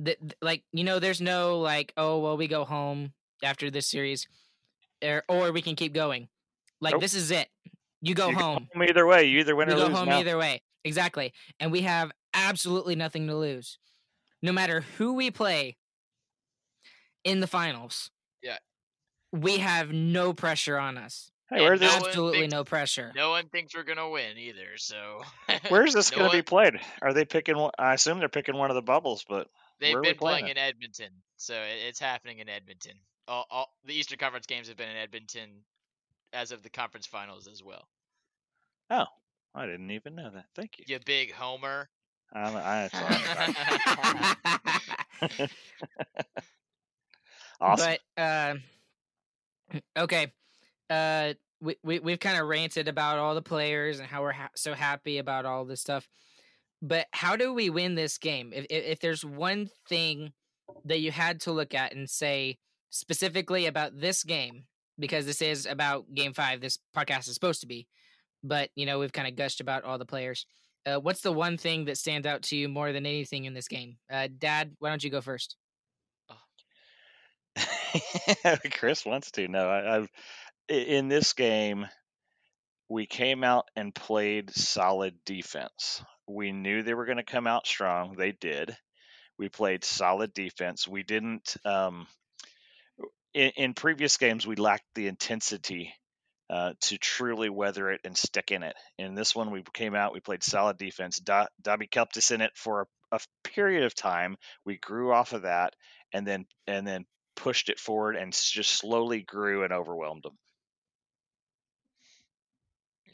That 0.00 0.16
like 0.40 0.62
you 0.72 0.84
know, 0.84 0.98
there's 0.98 1.20
no 1.20 1.58
like, 1.58 1.92
oh 1.96 2.18
well, 2.18 2.36
we 2.36 2.46
go 2.48 2.64
home 2.64 3.12
after 3.42 3.70
this 3.70 3.86
series, 3.86 4.26
or 5.02 5.22
or 5.28 5.52
we 5.52 5.62
can 5.62 5.74
keep 5.76 5.92
going. 5.92 6.28
Like 6.80 6.92
Nope. 6.92 7.00
this 7.00 7.14
is 7.14 7.30
it. 7.30 7.48
You 8.00 8.14
go 8.14 8.28
You 8.28 8.36
home. 8.38 8.68
home 8.72 8.82
either 8.84 9.06
way. 9.06 9.24
You 9.24 9.40
either 9.40 9.56
win 9.56 9.68
We 9.68 9.74
or 9.74 9.78
go 9.78 9.86
lose 9.86 9.96
home 9.96 10.08
now. 10.08 10.18
either 10.20 10.36
way. 10.38 10.62
Exactly. 10.84 11.32
And 11.58 11.72
we 11.72 11.80
have 11.82 12.12
absolutely 12.32 12.94
nothing 12.94 13.26
to 13.26 13.34
lose. 13.34 13.78
No 14.40 14.52
matter 14.52 14.82
who 14.98 15.14
we 15.14 15.32
play 15.32 15.76
in 17.24 17.40
the 17.40 17.48
finals. 17.48 18.10
Yeah. 18.42 18.58
We 19.32 19.58
have 19.58 19.90
no 19.90 20.32
pressure 20.32 20.78
on 20.78 20.96
us. 20.96 21.32
Hey, 21.50 21.62
where's 21.62 21.80
this? 21.80 21.94
one 21.94 22.06
Absolutely 22.06 22.40
thinks- 22.40 22.52
no 22.52 22.64
pressure. 22.64 23.12
No 23.16 23.30
one 23.30 23.48
thinks 23.48 23.74
we're 23.74 23.84
gonna 23.84 24.10
win 24.10 24.36
either. 24.36 24.76
So 24.76 25.22
Where's 25.68 25.94
this 25.94 26.12
No 26.12 26.18
going 26.18 26.30
to 26.30 26.36
be 26.36 26.42
played? 26.42 26.74
Are 27.00 27.14
they 27.14 27.24
picking? 27.24 27.56
one- 27.56 27.70
I 27.78 27.94
assume 27.94 28.18
they're 28.18 28.28
picking 28.28 28.56
one 28.56 28.70
of 28.70 28.74
the 28.74 28.82
bubbles, 28.82 29.24
but 29.28 29.48
They've 29.80 29.92
Where 29.92 30.00
are 30.00 30.02
we 30.02 30.08
been 30.08 30.18
playing 30.18 30.44
playing 30.44 30.56
in 30.56 30.58
Edmonton, 30.58 31.10
so 31.36 31.54
it's 31.86 32.00
happening 32.00 32.40
in 32.40 32.48
Edmonton. 32.48 32.94
All, 33.28 33.46
all 33.50 33.72
the 33.84 33.94
Eastern 33.94 34.18
Conference 34.18 34.46
games 34.46 34.68
have 34.68 34.76
been 34.76 34.88
in 34.88 34.96
Edmonton 34.96 35.50
as 36.32 36.50
of 36.52 36.62
the 36.62 36.70
conference 36.70 37.06
finals 37.06 37.46
as 37.46 37.62
well. 37.62 37.86
Oh, 38.90 39.06
I 39.54 39.66
didn't 39.66 39.90
even 39.90 40.14
know 40.16 40.30
that. 40.30 40.46
Thank 40.54 40.78
you. 40.78 40.84
You 40.88 40.98
big 41.04 41.32
homer. 41.32 41.88
I'm, 42.32 42.56
I, 42.56 42.88
sorry. 45.28 45.48
awesome. 47.60 47.96
But 48.16 48.22
uh, 48.22 48.54
okay, 49.96 50.32
uh, 50.90 51.34
we 51.60 51.76
we 51.82 51.98
we've 51.98 52.20
kind 52.20 52.40
of 52.40 52.46
ranted 52.46 52.88
about 52.88 53.18
all 53.18 53.34
the 53.34 53.42
players 53.42 53.98
and 53.98 54.08
how 54.08 54.22
we're 54.22 54.32
ha- 54.32 54.50
so 54.54 54.74
happy 54.74 55.18
about 55.18 55.44
all 55.44 55.64
this 55.64 55.80
stuff. 55.80 56.08
But 56.80 57.06
how 57.12 57.36
do 57.36 57.52
we 57.52 57.70
win 57.70 57.94
this 57.96 58.18
game? 58.18 58.52
If, 58.54 58.66
if 58.70 58.84
if 58.84 59.00
there's 59.00 59.24
one 59.24 59.68
thing 59.88 60.32
that 60.84 61.00
you 61.00 61.10
had 61.10 61.40
to 61.42 61.52
look 61.52 61.74
at 61.74 61.94
and 61.94 62.08
say 62.08 62.58
specifically 62.90 63.66
about 63.66 63.98
this 64.00 64.22
game, 64.22 64.64
because 64.98 65.26
this 65.26 65.42
is 65.42 65.66
about 65.66 66.14
Game 66.14 66.32
Five, 66.32 66.60
this 66.60 66.78
podcast 66.96 67.28
is 67.28 67.34
supposed 67.34 67.60
to 67.62 67.66
be. 67.66 67.88
But 68.44 68.70
you 68.76 68.86
know 68.86 68.98
we've 69.00 69.12
kind 69.12 69.26
of 69.28 69.34
gushed 69.36 69.60
about 69.60 69.84
all 69.84 69.98
the 69.98 70.06
players. 70.06 70.46
Uh, 70.86 71.00
what's 71.00 71.20
the 71.22 71.32
one 71.32 71.58
thing 71.58 71.86
that 71.86 71.98
stands 71.98 72.26
out 72.26 72.42
to 72.42 72.56
you 72.56 72.68
more 72.68 72.92
than 72.92 73.04
anything 73.04 73.44
in 73.44 73.52
this 73.52 73.68
game? 73.68 73.96
Uh, 74.10 74.28
Dad, 74.38 74.74
why 74.78 74.88
don't 74.90 75.02
you 75.02 75.10
go 75.10 75.20
first? 75.20 75.56
Chris 78.72 79.04
wants 79.04 79.30
to. 79.32 79.48
No, 79.48 79.68
I, 79.68 79.96
I've 79.96 80.04
i- 80.04 80.08
in 80.68 81.08
this 81.08 81.32
game 81.32 81.86
we 82.88 83.06
came 83.06 83.44
out 83.44 83.66
and 83.76 83.94
played 83.94 84.50
solid 84.50 85.14
defense. 85.24 86.02
We 86.26 86.52
knew 86.52 86.82
they 86.82 86.94
were 86.94 87.04
going 87.04 87.18
to 87.18 87.22
come 87.22 87.46
out 87.46 87.66
strong. 87.66 88.16
They 88.16 88.32
did. 88.32 88.76
We 89.38 89.48
played 89.48 89.84
solid 89.84 90.32
defense. 90.32 90.88
We 90.88 91.02
didn't. 91.02 91.56
Um, 91.64 92.06
in, 93.34 93.50
in 93.56 93.74
previous 93.74 94.16
games, 94.16 94.46
we 94.46 94.56
lacked 94.56 94.86
the 94.94 95.06
intensity 95.06 95.94
uh, 96.50 96.72
to 96.80 96.98
truly 96.98 97.50
weather 97.50 97.90
it 97.90 98.00
and 98.04 98.16
stick 98.16 98.50
in 98.50 98.62
it. 98.62 98.74
In 98.98 99.14
this 99.14 99.34
one, 99.34 99.50
we 99.50 99.62
came 99.74 99.94
out. 99.94 100.14
We 100.14 100.20
played 100.20 100.42
solid 100.42 100.78
defense. 100.78 101.20
Dobby 101.20 101.86
kept 101.86 102.16
us 102.16 102.30
in 102.30 102.40
it 102.40 102.52
for 102.54 102.82
a, 103.12 103.16
a 103.16 103.20
period 103.44 103.84
of 103.84 103.94
time. 103.94 104.36
We 104.64 104.78
grew 104.78 105.12
off 105.12 105.34
of 105.34 105.42
that, 105.42 105.74
and 106.12 106.26
then 106.26 106.46
and 106.66 106.86
then 106.86 107.04
pushed 107.36 107.68
it 107.68 107.78
forward 107.78 108.16
and 108.16 108.32
just 108.32 108.70
slowly 108.70 109.22
grew 109.22 109.62
and 109.62 109.72
overwhelmed 109.72 110.22
them. 110.24 110.38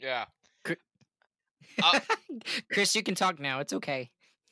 Yeah. 0.01 0.25
Uh, 1.83 1.99
Chris, 2.71 2.95
you 2.95 3.03
can 3.03 3.15
talk 3.15 3.39
now. 3.39 3.59
It's 3.59 3.73
okay. 3.73 4.09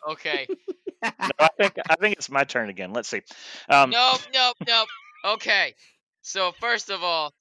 Okay. 0.09 0.47
No, 1.03 1.29
I 1.37 1.49
think 1.57 1.73
I 1.89 1.95
think 1.97 2.15
it's 2.15 2.29
my 2.29 2.45
turn 2.45 2.69
again. 2.69 2.93
Let's 2.93 3.09
see. 3.09 3.21
Um, 3.67 3.89
nope. 3.89 4.21
Nope. 4.33 4.55
Nope. 4.65 4.87
Okay. 5.25 5.73
So 6.21 6.53
first 6.61 6.89
of 6.89 7.03
all, 7.03 7.33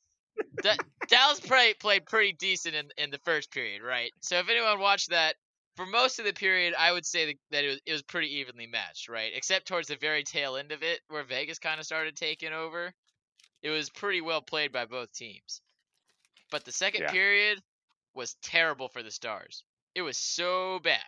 Da- 0.64 0.74
Dallas 1.06 1.38
played 1.38 1.78
played 1.78 2.04
pretty 2.06 2.32
decent 2.32 2.74
in 2.74 2.88
in 2.98 3.10
the 3.12 3.20
first 3.24 3.52
period, 3.52 3.80
right? 3.80 4.10
So 4.20 4.36
if 4.40 4.48
anyone 4.48 4.80
watched 4.80 5.10
that, 5.10 5.36
for 5.76 5.86
most 5.86 6.18
of 6.18 6.24
the 6.24 6.32
period, 6.32 6.74
I 6.76 6.90
would 6.90 7.06
say 7.06 7.26
that, 7.26 7.34
that 7.52 7.62
it 7.64 7.68
was 7.68 7.80
it 7.86 7.92
was 7.92 8.02
pretty 8.02 8.34
evenly 8.38 8.66
matched, 8.66 9.08
right? 9.08 9.30
Except 9.32 9.68
towards 9.68 9.86
the 9.86 9.96
very 9.96 10.24
tail 10.24 10.56
end 10.56 10.72
of 10.72 10.82
it, 10.82 10.98
where 11.06 11.22
Vegas 11.22 11.60
kind 11.60 11.78
of 11.78 11.86
started 11.86 12.16
taking 12.16 12.52
over. 12.52 12.92
It 13.62 13.70
was 13.70 13.90
pretty 13.90 14.22
well 14.22 14.42
played 14.42 14.72
by 14.72 14.86
both 14.86 15.12
teams. 15.12 15.60
But 16.50 16.64
the 16.64 16.72
second 16.72 17.02
Yeah. 17.02 17.12
period 17.12 17.60
was 18.14 18.36
terrible 18.42 18.88
for 18.88 19.02
the 19.02 19.10
Stars. 19.10 19.64
It 19.94 20.02
was 20.02 20.16
so 20.16 20.78
bad. 20.82 21.00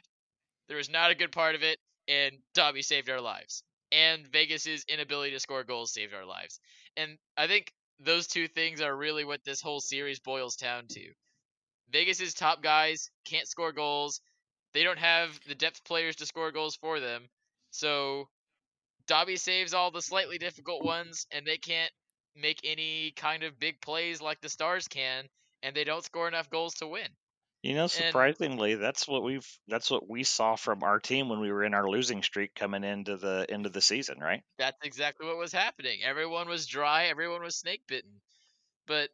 There 0.69 0.77
was 0.77 0.91
not 0.91 1.11
a 1.11 1.15
good 1.15 1.33
part 1.33 1.55
of 1.55 1.63
it, 1.63 1.79
and 2.09 2.33
Dobby 2.55 2.83
saved 2.83 3.11
our 3.11 3.21
lives. 3.21 3.63
And 3.93 4.27
Vegas's 4.27 4.85
inability 4.89 5.33
to 5.33 5.41
score 5.41 5.65
goals 5.65 5.93
saved 5.93 6.15
our 6.15 6.25
lives. 6.25 6.61
And 6.97 7.19
I 7.37 7.47
think 7.47 7.73
those 8.01 8.27
two 8.27 8.49
things 8.49 8.81
are 8.81 8.95
really 8.95 9.25
what 9.25 9.45
this 9.45 9.61
whole 9.61 9.81
series 9.81 10.21
boils 10.21 10.57
down 10.57 10.87
to. 10.89 11.13
Vegas's 11.91 12.35
top 12.35 12.63
guys 12.63 13.11
can't 13.25 13.47
score 13.47 13.73
goals. 13.73 14.21
They 14.73 14.83
don't 14.83 14.99
have 14.99 15.39
the 15.47 15.55
depth 15.55 15.85
players 15.85 16.17
to 16.17 16.27
score 16.27 16.51
goals 16.51 16.77
for 16.77 16.99
them. 16.99 17.29
So 17.71 18.29
Dobby 19.07 19.37
saves 19.37 19.75
all 19.75 19.91
the 19.91 20.03
slightly 20.03 20.39
difficult 20.39 20.85
ones, 20.85 21.27
and 21.31 21.47
they 21.47 21.59
can't 21.59 21.93
make 22.35 22.61
any 22.65 23.13
kind 23.13 23.43
of 23.43 23.61
big 23.61 23.81
plays 23.81 24.21
like 24.21 24.41
the 24.41 24.49
Stars 24.49 24.89
can, 24.89 25.29
and 25.65 25.75
they 25.75 25.85
don't 25.85 26.05
score 26.05 26.29
enough 26.29 26.49
goals 26.51 26.75
to 26.75 26.87
win. 26.87 27.09
You 27.63 27.75
know, 27.75 27.85
And- 27.85 27.91
surprisingly, 27.91 28.75
that's 28.75 29.09
what 29.09 29.23
we've 29.23 29.49
that's 29.69 29.91
what 29.91 30.09
we 30.09 30.23
saw 30.23 30.55
from 30.55 30.83
our 30.83 31.01
team 31.01 31.31
when 31.31 31.41
we 31.41 31.51
were 31.51 31.65
in 31.65 31.73
our 31.73 31.89
losing 31.89 32.23
streak 32.23 32.55
coming 32.55 32.85
into 32.85 33.17
the 33.17 33.47
end 33.49 33.65
of 33.65 33.73
the 33.73 33.81
season, 33.81 34.19
right? 34.21 34.43
That's 34.59 34.79
exactly 34.85 35.27
what 35.27 35.39
was 35.39 35.53
happening. 35.53 36.01
Everyone 36.05 36.47
was 36.47 36.67
dry, 36.67 37.07
everyone 37.07 37.43
was 37.43 37.57
snake 37.57 37.83
bitten. 37.89 38.21
But 38.87 39.09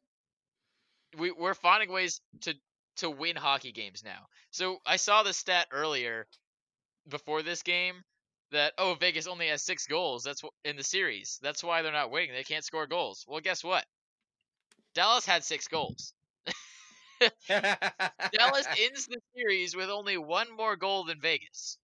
we 1.16 1.30
we're 1.30 1.54
finding 1.54 1.92
ways 1.92 2.20
to 2.42 2.54
to 2.96 3.08
win 3.08 3.36
hockey 3.36 3.70
games 3.72 4.02
now. 4.04 4.26
So 4.50 4.78
I 4.84 4.96
saw 4.96 5.22
the 5.22 5.32
stat 5.32 5.68
earlier 5.70 6.26
before 7.08 7.42
this 7.42 7.62
game 7.62 8.02
that 8.50 8.74
oh 8.78 8.94
Vegas 8.94 9.28
only 9.28 9.46
has 9.46 9.62
6 9.62 9.86
goals. 9.86 10.24
That's 10.24 10.42
in 10.64 10.76
the 10.76 10.82
series. 10.82 11.38
That's 11.40 11.62
why 11.62 11.82
they're 11.82 11.92
not 11.92 12.10
winning. 12.10 12.32
They 12.32 12.42
can't 12.42 12.64
score 12.64 12.88
goals. 12.88 13.24
Well, 13.28 13.40
guess 13.40 13.62
what? 13.62 13.86
Dallas 14.94 15.24
had 15.24 15.44
6 15.44 15.68
goals. 15.68 16.14
Dallas 17.48 18.66
ends 18.80 19.06
the 19.06 19.18
series 19.36 19.76
with 19.76 19.88
only 19.90 20.16
one 20.16 20.46
more 20.56 20.76
goal 20.76 21.04
than 21.04 21.20
Vegas. 21.20 21.78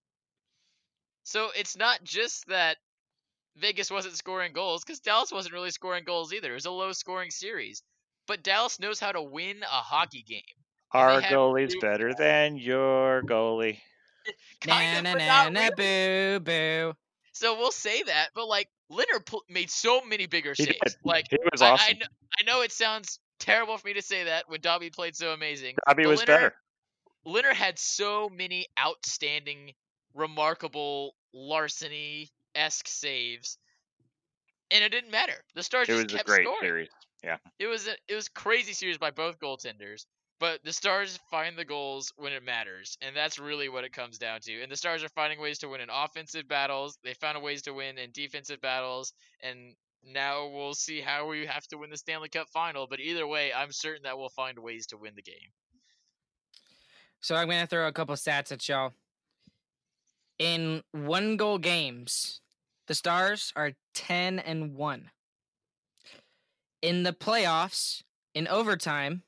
So 1.25 1.49
it's 1.57 1.77
not 1.77 2.03
just 2.05 2.47
that 2.49 2.77
Vegas 3.57 3.91
wasn't 3.91 4.17
scoring 4.17 4.53
goals, 4.53 4.85
because 4.85 5.01
Dallas 5.01 5.33
wasn't 5.33 5.55
really 5.55 5.71
scoring 5.71 6.05
goals 6.05 6.33
either. 6.33 6.51
It 6.53 6.55
was 6.55 6.67
a 6.67 6.71
low 6.71 6.93
scoring 6.93 7.31
series. 7.31 7.83
But 8.27 8.43
Dallas 8.43 8.81
knows 8.81 8.99
how 9.01 9.13
to 9.13 9.23
win 9.23 9.63
a 9.63 9.67
hockey 9.67 10.23
game. 10.23 10.43
Our 10.93 11.21
goalie's 11.23 11.75
two- 11.75 11.81
better 11.81 12.15
than 12.15 12.57
your 12.57 13.23
goalie. 13.23 13.79
Kind 14.61 15.05
na 15.05 15.13
of, 15.13 15.19
na 15.19 15.49
na 15.51 15.69
really. 15.77 16.39
boo 16.39 16.41
boo. 16.41 16.95
So 17.33 17.57
we'll 17.57 17.71
say 17.71 18.03
that, 18.05 18.31
but 18.35 18.47
like 18.49 18.69
Lehner 18.91 19.25
pl- 19.25 19.45
made 19.49 19.71
so 19.71 20.01
many 20.05 20.27
bigger 20.27 20.55
He 20.57 20.65
saves. 20.65 20.79
did. 20.83 20.97
Like 21.05 21.27
He 21.31 21.39
was 21.53 21.63
I, 21.63 21.67
I, 21.67 21.71
awesome. 21.73 21.97
kn- 21.99 22.09
I 22.41 22.43
know 22.45 22.63
it 22.63 22.73
sounds 22.73 23.21
terrible 23.39 23.77
for 23.79 23.87
me 23.87 23.95
to 23.95 24.03
say 24.03 24.25
that 24.25 24.49
when 24.49 24.61
Dobby 24.61 24.91
played 24.91 25.17
so 25.17 25.33
amazing. 25.33 25.77
Robbie 25.87 26.05
but 26.05 26.11
was 26.11 26.21
Lehner- 26.23 26.27
better. 26.27 26.55
Lehner 27.27 27.53
had 27.53 27.79
so 27.79 28.29
many 28.29 28.67
outstanding, 28.79 29.73
remarkable 30.15 31.15
larceny 31.33 32.31
esque 32.55 32.89
saves, 32.89 33.59
and 34.71 34.83
it 34.83 34.91
didn't 34.91 35.11
matter. 35.11 35.35
The 35.55 35.63
Stars 35.63 35.89
It 35.89 35.93
just 35.93 36.05
was 36.05 36.13
a 36.15 36.17
kept 36.17 36.29
great 36.29 36.45
scoring. 36.47 36.61
series. 36.61 36.89
It 37.59 37.67
was 37.67 37.87
a 37.89 37.97
it 38.09 38.15
was 38.15 38.29
crazy 38.29 38.73
series 38.73 38.99
by 38.99 39.11
both 39.11 39.39
goaltenders, 39.41 40.07
but 40.39 40.63
the 40.63 40.73
Stars 40.73 41.19
find 41.31 41.57
the 41.59 41.65
goals 41.65 42.13
when 42.17 42.33
it 42.33 42.43
matters, 42.45 42.97
and 43.01 43.17
that's 43.17 43.39
really 43.39 43.69
what 43.69 43.85
it 43.85 43.93
comes 43.93 44.19
down 44.19 44.41
to. 44.43 44.63
And 44.63 44.71
the 44.71 44.77
Stars 44.77 45.03
are 45.03 45.09
finding 45.09 45.41
ways 45.41 45.59
to 45.61 45.69
win 45.69 45.81
in 45.81 45.91
offensive 45.91 46.47
battles. 46.47 46.99
They 47.03 47.15
found 47.15 47.43
ways 47.43 47.63
to 47.63 47.73
win 47.75 47.99
in 47.99 48.11
defensive 48.13 48.61
battles, 48.61 49.13
and 49.43 49.75
now 50.07 50.49
we'll 50.49 50.75
see 50.75 51.01
how 51.01 51.27
we 51.27 51.47
have 51.47 51.67
to 51.69 51.79
win 51.79 51.91
the 51.91 51.97
Stanley 51.97 52.29
Cup 52.29 52.49
final. 52.49 52.87
But 52.87 53.01
either 53.01 53.27
way, 53.27 53.53
I'm 53.53 53.73
certain 53.73 54.03
that 54.05 54.19
we'll 54.19 54.29
find 54.29 54.59
ways 54.59 54.87
to 54.89 54.97
win 54.97 55.15
the 55.17 55.23
game. 55.23 55.53
So 57.21 57.35
I'm 57.35 57.49
gonna 57.49 57.67
throw 57.67 57.89
a 57.89 57.93
couple 57.93 58.15
stats 58.15 58.53
at 58.53 58.69
y'all. 58.69 58.93
In 60.39 60.83
one 60.93 61.37
goal 61.37 61.59
games, 61.59 62.41
the 62.87 62.95
Stars 62.95 63.53
are 63.57 63.73
ten 63.95 64.39
and 64.39 64.75
one. 64.75 65.11
In 66.83 67.03
the 67.03 67.13
playoffs, 67.13 68.03
in 68.35 68.47
overtime, 68.47 69.23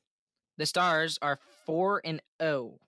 the 0.57 0.65
Stars 0.65 1.17
are 1.21 1.39
four 1.65 2.01
and 2.05 2.21
zero. 2.41 2.79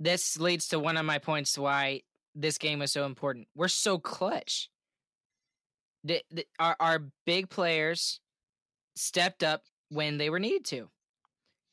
This 0.00 0.38
leads 0.38 0.68
to 0.68 0.78
one 0.78 0.96
of 0.96 1.06
my 1.06 1.18
points 1.18 1.56
why 1.56 2.02
this 2.34 2.58
game 2.58 2.80
was 2.80 2.92
so 2.92 3.06
important. 3.06 3.46
We're 3.54 3.68
so 3.68 3.98
clutch. 3.98 4.68
The, 6.04 6.22
the, 6.30 6.46
our 6.58 6.76
our 6.80 6.98
big 7.26 7.48
players 7.50 8.20
stepped 8.96 9.42
up 9.42 9.62
when 9.88 10.18
they 10.18 10.30
were 10.30 10.38
needed 10.38 10.64
to 10.66 10.88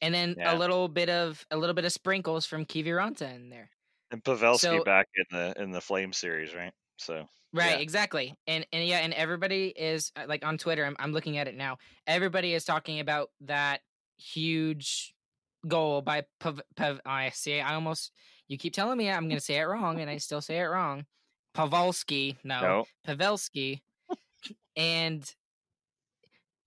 and 0.02 0.14
then 0.14 0.36
Yeah. 0.38 0.56
a 0.56 0.58
little 0.58 0.88
bit 0.88 1.10
of 1.10 1.46
a 1.52 1.58
little 1.58 1.74
bit 1.74 1.86
of 1.86 1.92
sprinkles 1.92 2.46
from 2.46 2.66
Kiviranta 2.66 3.34
in 3.36 3.50
there. 3.50 3.70
And 4.10 4.24
Pavelski 4.24 4.60
So- 4.60 4.84
back 4.84 5.08
in 5.16 5.38
the 5.38 5.62
in 5.62 5.72
the 5.72 5.82
Flame 5.82 6.14
series, 6.14 6.54
right? 6.56 6.74
So 6.98 7.28
Right, 7.54 7.72
Yeah. 7.72 7.78
exactly. 7.80 8.34
And 8.48 8.66
and 8.72 8.88
yeah, 8.88 9.00
and 9.00 9.14
everybody 9.14 9.68
is 9.68 10.12
uh, 10.16 10.24
like 10.28 10.46
on 10.46 10.58
Twitter. 10.58 10.86
I'm 10.86 10.96
I'm 11.00 11.12
looking 11.12 11.38
at 11.38 11.48
it 11.50 11.56
now. 11.56 11.78
Everybody 12.08 12.54
is 12.54 12.64
talking 12.64 13.02
about 13.02 13.30
that 13.42 13.82
huge 14.18 15.14
goal 15.68 16.02
by 16.02 16.24
Pav. 16.40 16.62
Pav 16.76 17.02
I 17.06 17.30
see. 17.32 17.60
I 17.60 17.76
almost. 17.76 18.12
You 18.48 18.58
keep 18.58 18.74
telling 18.74 18.98
me 18.98 19.10
I'm 19.10 19.28
going 19.30 19.38
to 19.38 19.44
say 19.44 19.58
it 19.60 19.64
wrong, 19.64 20.00
and 20.02 20.10
I 20.10 20.18
still 20.18 20.42
say 20.42 20.60
it 20.60 20.64
wrong. 20.66 21.06
Pavelski, 21.56 22.38
no, 22.44 22.62
no, 22.62 22.86
Pavelski, 23.08 23.82
and 24.76 25.34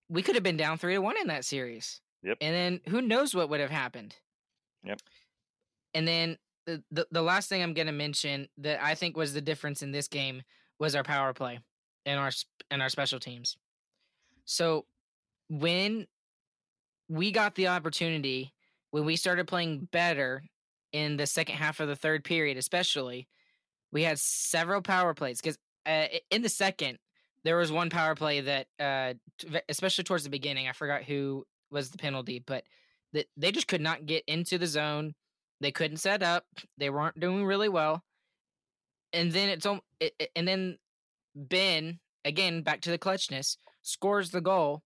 we 0.09 0.21
could 0.21 0.35
have 0.35 0.43
been 0.43 0.57
down 0.57 0.77
three 0.77 0.93
to 0.93 1.01
one 1.01 1.17
in 1.19 1.27
that 1.27 1.45
series. 1.45 2.01
Yep. 2.23 2.37
And 2.41 2.55
then 2.55 2.81
who 2.89 3.01
knows 3.01 3.35
what 3.35 3.49
would 3.49 3.59
have 3.59 3.69
happened? 3.69 4.15
Yep. 4.83 4.99
And 5.93 6.07
then 6.07 6.37
the 6.65 6.83
the, 6.91 7.07
the 7.11 7.21
last 7.21 7.49
thing 7.49 7.61
I'm 7.61 7.73
going 7.73 7.87
to 7.87 7.93
mention 7.93 8.47
that 8.57 8.83
I 8.83 8.95
think 8.95 9.15
was 9.15 9.33
the 9.33 9.41
difference 9.41 9.81
in 9.81 9.91
this 9.91 10.07
game 10.07 10.43
was 10.79 10.95
our 10.95 11.03
power 11.03 11.33
play 11.33 11.59
and 12.05 12.19
our 12.19 12.31
and 12.71 12.81
our 12.81 12.89
special 12.89 13.19
teams. 13.19 13.57
So 14.45 14.85
when 15.49 16.07
we 17.07 17.31
got 17.31 17.55
the 17.55 17.67
opportunity, 17.67 18.53
when 18.91 19.05
we 19.05 19.15
started 19.15 19.47
playing 19.47 19.87
better 19.91 20.43
in 20.91 21.17
the 21.17 21.27
second 21.27 21.55
half 21.55 21.79
of 21.79 21.87
the 21.87 21.95
third 21.95 22.23
period, 22.23 22.57
especially, 22.57 23.27
we 23.91 24.03
had 24.03 24.19
several 24.19 24.81
power 24.81 25.13
plays 25.13 25.41
because 25.41 25.57
uh, 25.85 26.07
in 26.31 26.41
the 26.41 26.49
second 26.49 26.97
there 27.45 27.57
was 27.57 27.71
one 27.71 27.91
power 27.91 28.15
play 28.15 28.41
that, 28.41 28.65
uh, 28.79 29.13
especially 29.69 30.03
towards 30.03 30.23
the 30.23 30.31
beginning, 30.31 30.67
I 30.67 30.71
forgot 30.71 31.03
who 31.03 31.45
was 31.69 31.91
the 31.91 31.99
penalty, 31.99 32.43
but 32.45 32.63
that 33.13 33.27
they 33.37 33.51
just 33.51 33.67
could 33.67 33.81
not 33.81 34.07
get 34.07 34.23
into 34.27 34.57
the 34.57 34.65
zone. 34.65 35.13
They 35.61 35.71
couldn't 35.71 35.97
set 35.97 36.23
up. 36.23 36.43
They 36.79 36.89
weren't 36.89 37.19
doing 37.19 37.45
really 37.45 37.69
well. 37.69 38.03
And 39.13 39.31
then 39.31 39.49
it's 39.49 39.67
it- 39.99 40.31
and 40.35 40.47
then 40.47 40.79
Benn 41.35 41.99
again 42.25 42.63
back 42.63 42.81
to 42.81 42.91
the 42.91 42.97
clutchness 42.97 43.57
scores 43.83 44.31
the 44.31 44.41
goal, 44.41 44.81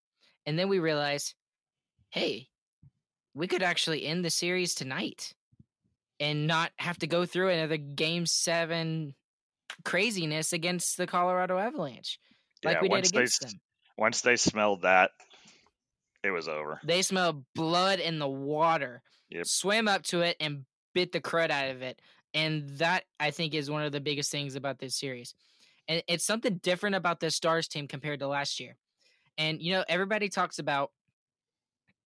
and 0.46 0.60
then 0.60 0.68
we 0.68 0.80
realize, 0.80 1.34
hey, 2.10 2.50
we 3.34 3.48
could 3.48 3.64
actually 3.64 4.06
end 4.06 4.26
the 4.26 4.30
series 4.30 4.76
tonight 4.76 5.34
and 6.20 6.46
not 6.46 6.74
have 6.78 6.98
to 7.00 7.08
go 7.08 7.26
through 7.26 7.50
another 7.50 7.78
game 7.78 8.26
seven 8.26 9.16
craziness 9.86 10.52
against 10.52 10.98
the 10.98 11.08
Colorado 11.08 11.58
Avalanche 11.58 12.20
like 12.64 12.76
yeah. 12.78 12.82
we 12.82 12.88
did 12.90 12.96
once 12.96 13.12
they 13.12 13.18
against 13.20 13.44
s- 13.44 13.52
them. 13.52 13.62
once 13.98 14.22
they 14.22 14.36
smelled 14.36 14.82
that, 14.84 15.12
it 16.24 16.32
was 16.32 16.48
over. 16.48 16.80
They 16.84 17.02
smelled 17.02 17.44
blood 17.56 18.00
in 18.00 18.20
the 18.20 18.28
water, 18.28 19.02
Yep. 19.30 19.46
swam 19.46 19.88
up 19.88 20.04
to 20.04 20.22
it, 20.22 20.36
and 20.40 20.66
bit 20.94 21.12
the 21.12 21.22
crud 21.22 21.50
out 21.52 21.70
of 21.70 21.82
it. 21.82 22.02
And 22.34 22.70
that 22.78 23.06
I 23.20 23.32
think 23.32 23.54
is 23.54 23.70
one 23.72 23.84
of 23.84 23.92
the 23.92 24.02
biggest 24.02 24.32
things 24.32 24.56
about 24.56 24.80
this 24.80 24.96
series. 24.96 25.34
And 25.88 26.04
it's 26.08 26.26
something 26.26 26.58
different 26.58 26.96
about 26.96 27.20
this 27.20 27.36
Stars 27.36 27.68
team 27.68 27.88
compared 27.88 28.20
to 28.20 28.28
last 28.28 28.60
year. 28.60 28.76
And 29.38 29.62
you 29.62 29.72
know, 29.72 29.84
everybody 29.88 30.30
talks 30.30 30.60
about, 30.60 30.92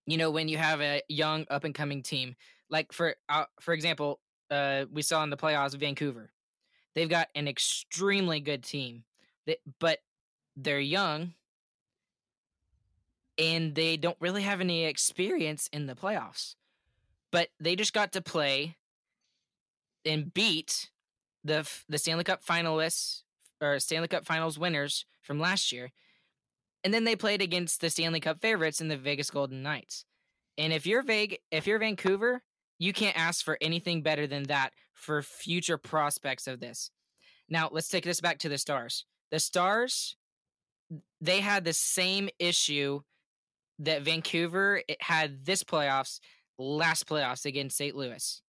you 0.05 0.17
know, 0.17 0.31
when 0.31 0.47
you 0.47 0.57
have 0.57 0.79
a 0.81 1.01
young 1.09 1.45
up 1.49 1.63
and 1.63 1.73
coming 1.73 2.03
team, 2.03 2.35
like 2.69 2.91
for 2.91 3.15
uh, 3.29 3.45
for 3.59 3.73
example, 3.73 4.19
uh, 4.51 4.85
we 4.91 5.01
saw 5.01 5.23
in 5.23 5.29
the 5.29 5.37
playoffs 5.37 5.77
Vancouver, 5.77 6.31
they've 6.93 7.09
got 7.09 7.27
an 7.35 7.47
extremely 7.47 8.39
good 8.39 8.63
team, 8.63 9.03
that, 9.47 9.57
but 9.79 9.99
they're 10.55 10.79
young 10.79 11.33
and 13.37 13.75
they 13.75 13.97
don't 13.97 14.17
really 14.19 14.43
have 14.43 14.61
any 14.61 14.85
experience 14.85 15.67
in 15.73 15.87
the 15.87 15.95
playoffs. 15.95 16.55
But 17.31 17.49
they 17.59 17.75
just 17.75 17.93
got 17.93 18.11
to 18.13 18.21
play 18.21 18.75
and 20.05 20.33
beat 20.33 20.89
the 21.43 21.67
the 21.89 21.97
Stanley 21.97 22.23
Cup 22.23 22.43
finalists 22.43 23.23
or 23.61 23.79
Stanley 23.79 24.07
Cup 24.07 24.25
Finals 24.25 24.59
winners 24.59 25.05
from 25.21 25.39
last 25.39 25.71
year. 25.71 25.91
And 26.83 26.93
then 26.93 27.05
they 27.05 27.15
played 27.15 27.41
against 27.41 27.81
the 27.81 27.89
Stanley 27.89 28.19
Cup 28.19 28.41
favorites 28.41 28.81
in 28.81 28.89
the 28.89 28.97
Vegas 28.97 29.31
Golden 29.31 29.63
Knights. 29.63 30.05
And 30.57 30.73
if 30.73 30.85
you're 30.85 31.01
Veg- 31.01 31.39
if 31.51 31.65
you're 31.65 31.79
Vancouver, 31.79 32.43
you 32.77 32.93
can't 32.93 33.17
ask 33.17 33.43
for 33.43 33.57
anything 33.61 34.01
better 34.01 34.27
than 34.27 34.43
that 34.43 34.71
for 34.93 35.21
future 35.21 35.77
prospects 35.77 36.47
of 36.47 36.59
this. 36.59 36.91
Now, 37.49 37.69
let's 37.71 37.87
take 37.87 38.03
this 38.03 38.21
back 38.21 38.39
to 38.39 38.49
the 38.49 38.57
Stars. 38.57 39.05
The 39.31 39.39
Stars 39.39 40.15
they 41.21 41.39
had 41.39 41.63
the 41.63 41.73
same 41.73 42.29
issue 42.39 43.01
that 43.79 44.03
Vancouver 44.03 44.81
had 44.99 45.45
this 45.45 45.63
playoffs 45.63 46.19
last 46.57 47.07
playoffs 47.07 47.45
against 47.45 47.77
St. 47.77 47.95
Louis. 47.95 48.41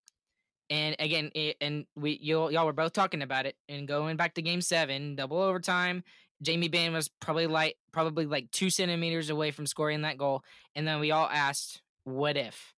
And 0.71 0.97
again, 0.99 1.31
it, 1.35 1.57
and 1.61 1.87
we 1.97 2.19
y'all, 2.23 2.51
y'all 2.51 2.67
were 2.67 2.73
both 2.73 2.93
talking 2.93 3.23
about 3.23 3.47
it 3.47 3.57
and 3.69 3.87
going 3.87 4.17
back 4.17 4.35
to 4.35 4.43
game 4.43 4.61
7, 4.61 5.17
double 5.17 5.39
overtime, 5.39 6.05
Jamie 6.43 6.69
Benn 6.69 6.93
was 6.93 7.09
probably 7.21 7.47
like 7.47 7.77
probably 7.93 8.27
like 8.27 8.51
2 8.51 8.71
centimeters 8.71 9.31
away 9.31 9.51
from 9.51 9.67
scoring 9.67 10.03
that 10.03 10.19
goal 10.19 10.43
and 10.75 10.87
then 10.87 11.01
we 11.01 11.11
all 11.11 11.29
asked 11.31 11.81
what 12.05 12.37
if? 12.37 12.75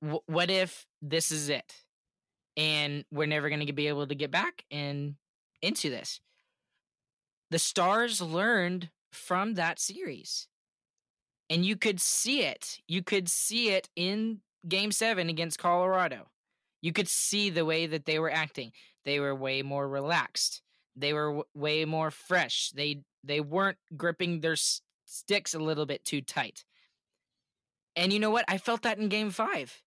Wh- 0.00 0.28
what 0.28 0.50
if 0.50 0.86
this 1.02 1.32
is 1.32 1.48
it? 1.48 1.72
And 2.56 3.04
we're 3.10 3.26
never 3.26 3.48
going 3.48 3.66
to 3.66 3.72
be 3.72 3.88
able 3.88 4.06
to 4.06 4.14
get 4.14 4.30
back 4.30 4.64
and 4.70 5.14
into 5.62 5.90
this. 5.90 6.20
The 7.50 7.58
Stars 7.58 8.20
learned 8.20 8.90
from 9.12 9.54
that 9.54 9.78
series. 9.78 10.46
And 11.48 11.64
you 11.64 11.76
could 11.76 12.00
see 12.00 12.42
it. 12.42 12.78
You 12.86 13.02
could 13.02 13.28
see 13.28 13.70
it 13.70 13.88
in 13.96 14.40
game 14.68 14.92
seven 14.92 15.28
against 15.28 15.58
Colorado. 15.58 16.28
You 16.80 16.92
could 16.92 17.08
see 17.08 17.50
the 17.50 17.64
way 17.64 17.86
that 17.86 18.06
they 18.06 18.18
were 18.18 18.30
acting. 18.30 18.72
They 19.04 19.18
were 19.18 19.34
way 19.34 19.62
more 19.62 19.88
relaxed. 19.88 20.62
They 20.96 21.12
were 21.12 21.26
w- 21.26 21.44
way 21.54 21.84
more 21.84 22.10
fresh. 22.10 22.70
They 22.70 23.02
they 23.24 23.40
weren't 23.40 23.78
gripping 23.96 24.40
their 24.40 24.52
s- 24.52 24.80
sticks 25.04 25.54
a 25.54 25.58
little 25.58 25.86
bit 25.86 26.04
too 26.04 26.20
tight. 26.20 26.64
And 27.96 28.12
you 28.12 28.18
know 28.20 28.30
what? 28.30 28.44
I 28.48 28.58
felt 28.58 28.82
that 28.82 28.98
in 28.98 29.08
game 29.08 29.30
five. 29.30 29.82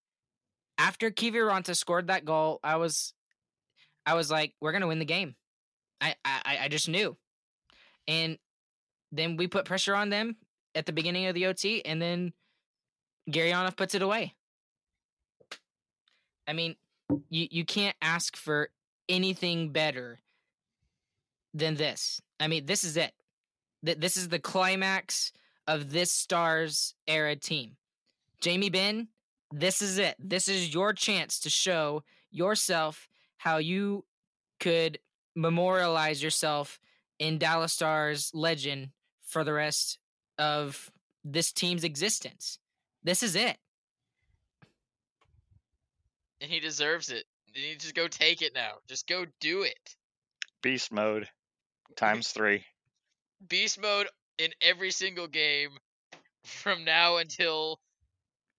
After 0.78 1.12
Kiviranta 1.12 1.76
scored 1.76 2.08
that 2.08 2.26
goal, 2.26 2.60
I 2.64 2.76
was 2.76 3.14
I 4.06 4.16
was 4.16 4.30
like, 4.30 4.54
we're 4.60 4.72
gonna 4.74 4.88
win 4.88 5.00
the 5.00 5.06
game. 5.06 5.36
I 6.02 6.16
I, 6.26 6.58
I 6.64 6.68
just 6.68 6.90
knew. 6.90 7.18
And 8.08 8.38
then 9.12 9.38
we 9.38 9.48
put 9.48 9.66
pressure 9.66 9.96
on 9.96 10.10
them 10.10 10.36
at 10.76 10.86
the 10.86 10.92
beginning 10.94 11.28
of 11.28 11.36
the 11.36 11.46
OT, 11.46 11.84
and 11.86 12.02
then 12.02 12.34
Gurianov 13.30 13.76
puts 13.78 13.96
it 13.96 14.02
away. 14.02 14.34
I 16.48 16.54
mean, 16.54 16.76
you 17.30 17.48
you 17.52 17.66
can't 17.66 17.96
ask 18.02 18.36
for 18.36 18.70
anything 19.08 19.72
better 19.72 20.20
than 21.54 21.76
this. 21.76 22.22
I 22.40 22.48
mean, 22.48 22.66
this 22.66 22.84
is 22.84 22.98
it. 22.98 23.14
Th- 23.86 23.98
This 23.98 24.18
is 24.18 24.30
the 24.30 24.40
climax 24.40 25.32
of 25.68 25.92
this 25.92 26.12
Stars 26.12 26.96
era 27.08 27.36
team. 27.36 27.78
Jamie 28.42 28.70
Benn, 28.70 29.08
this 29.52 29.82
is 29.82 29.98
it. 29.98 30.16
This 30.20 30.48
is 30.48 30.74
your 30.74 30.94
chance 30.94 31.40
to 31.42 31.50
show 31.50 32.04
yourself 32.32 33.08
how 33.38 33.58
you 33.58 34.04
could 34.60 35.00
memorialize 35.36 36.22
yourself 36.22 36.80
in 37.24 37.38
Dallas 37.38 37.72
Stars 37.72 38.32
legend 38.34 38.90
for 39.24 39.46
the 39.46 39.54
rest 39.54 39.98
of 40.38 40.92
this 41.24 41.54
team's 41.54 41.86
existence. 41.86 42.60
This 43.04 43.24
is 43.24 43.36
it. 43.36 43.58
and 46.42 46.52
he 46.52 46.60
deserves 46.60 47.10
it. 47.10 47.24
You 47.54 47.62
need 47.62 47.76
to 47.76 47.80
just 47.80 47.96
go 47.96 48.10
take 48.10 48.42
it 48.42 48.54
now. 48.54 48.74
Just 48.90 49.08
go 49.08 49.26
do 49.40 49.64
it. 49.64 49.96
Beast 50.62 50.92
mode 50.92 51.30
times 51.96 52.30
three. 52.30 52.66
Beast 53.48 53.80
mode 53.82 54.08
in 54.38 54.52
every 54.62 54.92
single 54.92 55.28
game 55.28 55.70
from 56.44 56.84
now 56.84 57.18
until 57.18 57.80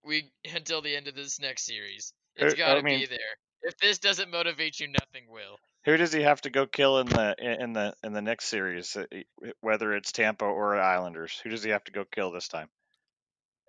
we 0.03 0.31
until 0.55 0.81
the 0.81 0.96
end 0.96 1.09
of 1.09 1.14
this 1.14 1.38
next 1.38 1.66
series. 1.66 2.14
It's 2.37 2.55
er, 2.55 2.57
got 2.57 2.74
to 2.77 2.83
mean- 2.83 3.00
be 3.00 3.07
there. 3.07 3.18
If 3.62 3.77
this 3.79 3.98
doesn't 3.98 4.31
motivate 4.31 4.81
you, 4.81 4.88
nothing 4.88 5.24
will. 5.29 5.59
Who 5.85 5.97
does 5.97 6.12
he 6.12 6.23
have 6.23 6.40
to 6.42 6.51
go 6.51 6.66
kill 6.66 6.99
in 6.99 7.07
the 7.07 7.35
in 7.38 7.73
the 7.75 7.94
in 8.03 8.12
the 8.12 8.23
next 8.23 8.47
series? 8.47 8.97
uh, 8.97 9.05
Whether 9.61 9.92
it's 9.94 10.12
Tampa 10.12 10.44
or 10.44 10.77
Islanders, 10.81 11.38
who 11.42 11.51
does 11.51 11.62
he 11.62 11.70
have 11.70 11.85
to 11.85 11.92
go 11.92 12.05
kill 12.05 12.31
this 12.31 12.49
time? 12.49 12.70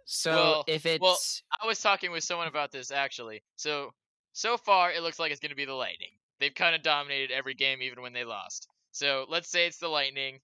So 0.05 0.31
Well- 0.31 0.63
if 0.67 0.85
it's 0.85 1.01
well, 1.01 1.17
I 1.61 1.65
was 1.67 1.81
talking 1.81 2.11
with 2.11 2.23
someone 2.23 2.47
about 2.47 2.71
this 2.71 2.91
actually. 2.91 3.43
So 3.55 3.93
so 4.33 4.57
far 4.57 4.91
it 4.91 5.01
looks 5.01 5.19
like 5.19 5.31
it's 5.31 5.39
going 5.41 5.49
to 5.49 5.55
be 5.55 5.65
the 5.65 5.73
Lightning. 5.73 6.11
They've 6.39 6.53
kind 6.53 6.75
of 6.75 6.81
dominated 6.83 7.31
every 7.31 7.53
game 7.53 7.81
even 7.81 8.01
when 8.01 8.13
they 8.13 8.23
lost. 8.25 8.67
So 8.91 9.25
let's 9.29 9.49
say 9.49 9.67
it's 9.67 9.77
the 9.77 9.87
Lightning. 9.87 10.39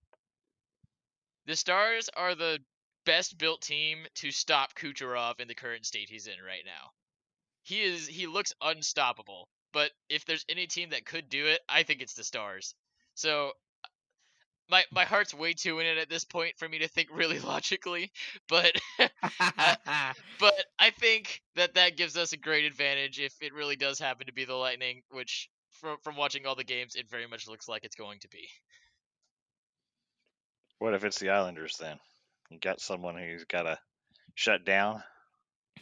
The 1.45 1.55
Stars 1.55 2.10
are 2.10 2.36
the 2.36 2.60
best 3.05 3.38
built 3.38 3.62
team 3.62 4.05
to 4.15 4.31
stop 4.31 4.75
Kucherov 4.75 5.39
in 5.39 5.47
the 5.47 5.55
current 5.55 5.86
state 5.86 6.10
he's 6.10 6.27
in 6.27 6.39
right 6.45 6.63
now. 6.65 6.91
He 7.63 7.81
is 7.81 8.07
he 8.07 8.27
looks 8.27 8.53
unstoppable. 8.62 9.47
But 9.73 9.91
if 10.10 10.25
there's 10.25 10.45
any 10.49 10.67
team 10.67 10.89
that 10.89 11.05
could 11.05 11.29
do 11.29 11.47
it, 11.47 11.62
I 11.69 11.84
think 11.84 12.01
it's 12.01 12.13
the 12.13 12.23
Stars. 12.23 12.75
So 13.15 13.51
my 14.69 14.84
my 14.91 15.03
heart's 15.03 15.34
way 15.34 15.53
too 15.53 15.79
in 15.79 15.86
it 15.86 15.97
at 15.97 16.10
this 16.10 16.23
point 16.23 16.57
for 16.57 16.67
me 16.67 16.79
to 16.79 16.88
think 16.88 17.10
really 17.13 17.39
logically, 17.39 18.12
but 18.47 18.71
uh, 18.99 19.07
but 20.39 20.65
I 20.79 20.89
think 20.91 21.41
that 21.55 21.75
that 21.75 21.97
gives 21.97 22.17
us 22.17 22.34
a 22.34 22.38
great 22.38 22.65
advantage 22.65 23.19
if 23.19 23.36
it 23.41 23.53
really 23.53 23.75
does 23.75 23.99
happen 23.99 24.27
to 24.27 24.34
be 24.34 24.45
the 24.45 24.55
Lightning, 24.55 25.03
which 25.12 25.49
from 25.69 25.97
from 26.03 26.15
watching 26.15 26.45
all 26.45 26.55
the 26.55 26.63
games, 26.63 26.95
it 26.95 27.10
very 27.10 27.27
much 27.27 27.47
looks 27.47 27.67
like 27.67 27.84
it's 27.84 27.95
going 27.95 28.19
to 28.19 28.29
be. 28.29 28.47
What 30.79 30.95
if 30.95 31.03
it's 31.03 31.19
the 31.19 31.29
Islanders 31.29 31.77
then? 31.79 31.99
You 32.49 32.57
got 32.57 32.81
someone 32.81 33.15
who's 33.15 33.45
got 33.45 33.63
to 33.63 33.77
shut 34.34 34.65
down. 34.65 35.03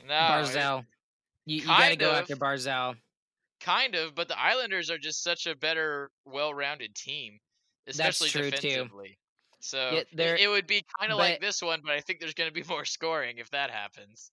No, 0.06 0.14
Barzal. 0.14 0.86
You, 1.46 1.62
you 1.62 1.68
got 1.68 1.90
to 1.90 1.96
go 1.96 2.12
after 2.12 2.36
Barzal. 2.36 2.96
Kind 3.60 3.96
of, 3.96 4.16
but 4.16 4.28
the 4.28 4.40
Islanders 4.40 4.90
are 4.90 4.98
just 4.98 5.24
such 5.24 5.48
a 5.48 5.56
better, 5.56 6.12
well-rounded 6.26 6.96
team, 6.96 7.40
That's 7.86 7.98
especially 8.00 8.30
true, 8.30 8.52
too. 8.52 8.68
defensively. 8.68 9.18
So 9.62 9.90
Yeah, 9.94 10.26
it, 10.26 10.42
it 10.42 10.48
would 10.48 10.68
be 10.68 10.84
kind 11.00 11.12
of 11.12 11.18
like 11.18 11.42
this 11.42 11.62
one, 11.62 11.82
but 11.84 11.94
I 11.94 12.02
think 12.02 12.20
there's 12.20 12.34
going 12.34 12.50
to 12.50 12.54
be 12.54 12.64
more 12.70 12.86
scoring 12.86 13.38
if 13.38 13.50
that 13.52 13.72
happens. 13.72 14.32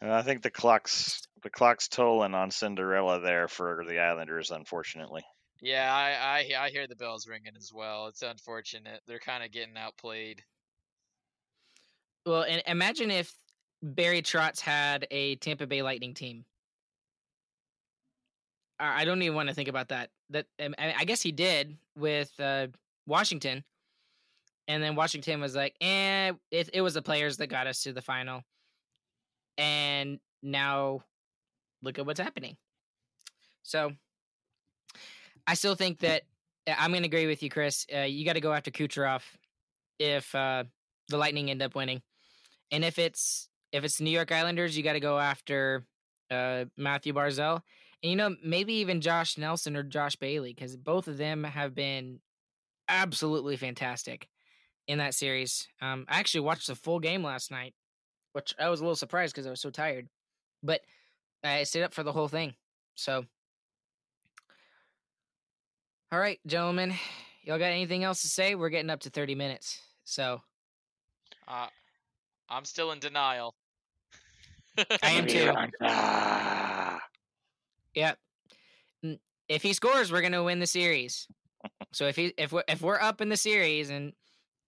And 0.00 0.12
I 0.12 0.22
think 0.22 0.42
the 0.42 0.50
clock's 0.50 1.22
the 1.42 1.50
clock's 1.50 1.88
tolling 1.88 2.34
on 2.34 2.50
Cinderella 2.50 3.20
there 3.20 3.48
for 3.48 3.84
the 3.86 4.00
Islanders, 4.00 4.50
unfortunately. 4.50 5.22
Yeah, 5.60 5.94
I 5.94 6.54
I, 6.58 6.64
I 6.66 6.70
hear 6.70 6.86
the 6.86 6.96
bells 6.96 7.26
ringing 7.28 7.52
as 7.56 7.70
well. 7.72 8.08
It's 8.08 8.22
unfortunate 8.22 9.00
they're 9.06 9.18
kind 9.18 9.44
of 9.44 9.52
getting 9.52 9.76
outplayed. 9.76 10.42
Well, 12.26 12.42
and 12.42 12.62
imagine 12.66 13.10
if 13.10 13.32
Barry 13.82 14.22
Trotz 14.22 14.60
had 14.60 15.06
a 15.10 15.36
Tampa 15.36 15.66
Bay 15.66 15.82
Lightning 15.82 16.14
team. 16.14 16.44
I 18.78 19.04
don't 19.04 19.22
even 19.22 19.36
want 19.36 19.48
to 19.48 19.54
think 19.54 19.68
about 19.68 19.88
that. 19.88 20.10
That 20.30 20.46
um, 20.64 20.74
I 20.78 20.94
I 20.98 21.04
guess 21.04 21.22
he 21.22 21.32
did 21.32 21.76
with 21.96 22.32
uh, 22.40 22.68
Washington, 23.06 23.64
and 24.68 24.82
then 24.82 24.96
Washington 24.96 25.40
was 25.40 25.54
like, 25.54 25.74
"Eh, 25.80 26.32
it, 26.50 26.70
it 26.72 26.80
was 26.80 26.94
the 26.94 27.02
players 27.02 27.36
that 27.38 27.48
got 27.48 27.66
us 27.66 27.82
to 27.84 27.92
the 27.92 28.02
final," 28.02 28.42
and 29.58 30.18
now 30.42 31.02
look 31.82 31.98
at 31.98 32.06
what's 32.06 32.20
happening. 32.20 32.56
So, 33.62 33.92
I 35.46 35.54
still 35.54 35.74
think 35.74 36.00
that 36.00 36.22
uh, 36.66 36.74
I'm 36.78 36.90
going 36.90 37.02
to 37.02 37.08
agree 37.08 37.26
with 37.26 37.42
you, 37.42 37.50
Chris. 37.50 37.86
Uh, 37.94 38.00
you 38.00 38.24
got 38.24 38.34
to 38.34 38.40
go 38.40 38.52
after 38.52 38.70
Kucherov 38.70 39.22
if 39.98 40.34
uh, 40.34 40.64
the 41.08 41.18
Lightning 41.18 41.50
end 41.50 41.62
up 41.62 41.74
winning, 41.74 42.02
and 42.70 42.84
if 42.84 42.98
it's 42.98 43.48
if 43.72 43.84
it's 43.84 44.00
New 44.00 44.10
York 44.10 44.32
Islanders, 44.32 44.76
you 44.76 44.82
got 44.82 44.94
to 44.94 45.00
go 45.00 45.18
after 45.18 45.84
uh, 46.30 46.64
Mathew 46.76 47.12
Barzal, 47.12 47.62
and 48.04 48.10
you 48.10 48.16
know 48.16 48.36
maybe 48.44 48.74
even 48.74 49.00
Josh 49.00 49.38
Nelson 49.38 49.74
or 49.76 49.82
Josh 49.82 50.14
Bailey 50.16 50.52
because 50.52 50.76
both 50.76 51.08
of 51.08 51.16
them 51.16 51.42
have 51.42 51.74
been 51.74 52.20
absolutely 52.86 53.56
fantastic 53.56 54.28
in 54.86 54.98
that 54.98 55.14
series. 55.14 55.66
Um, 55.80 56.04
I 56.06 56.20
actually 56.20 56.42
watched 56.42 56.66
the 56.66 56.74
full 56.74 57.00
game 57.00 57.24
last 57.24 57.50
night, 57.50 57.74
which 58.34 58.54
I 58.60 58.68
was 58.68 58.80
a 58.80 58.84
little 58.84 58.94
surprised 58.94 59.34
because 59.34 59.46
I 59.46 59.50
was 59.50 59.62
so 59.62 59.70
tired, 59.70 60.08
but 60.62 60.82
I 61.42 61.62
stayed 61.62 61.82
up 61.82 61.94
for 61.94 62.02
the 62.02 62.12
whole 62.12 62.28
thing. 62.28 62.54
So, 62.94 63.24
all 66.12 66.18
right, 66.18 66.38
gentlemen, 66.46 66.94
y'all 67.42 67.58
got 67.58 67.72
anything 67.72 68.04
else 68.04 68.20
to 68.22 68.28
say? 68.28 68.54
We're 68.54 68.68
getting 68.68 68.90
up 68.90 69.00
to 69.00 69.10
thirty 69.10 69.34
minutes, 69.34 69.80
so 70.04 70.42
Uh, 71.48 71.68
I'm 72.50 72.66
still 72.66 72.92
in 72.92 72.98
denial. 72.98 73.54
I 75.02 75.10
am 75.12 75.26
too. 75.26 75.50
Yep. 77.94 78.18
If 79.48 79.62
he 79.62 79.72
scores, 79.72 80.10
we're 80.10 80.22
gonna 80.22 80.42
win 80.42 80.58
the 80.58 80.66
series. 80.66 81.28
So 81.92 82.06
if 82.06 82.16
he 82.16 82.34
if 82.36 82.52
we're 82.52 82.64
if 82.68 82.82
we're 82.82 83.00
up 83.00 83.20
in 83.20 83.28
the 83.28 83.36
series 83.36 83.90
and 83.90 84.12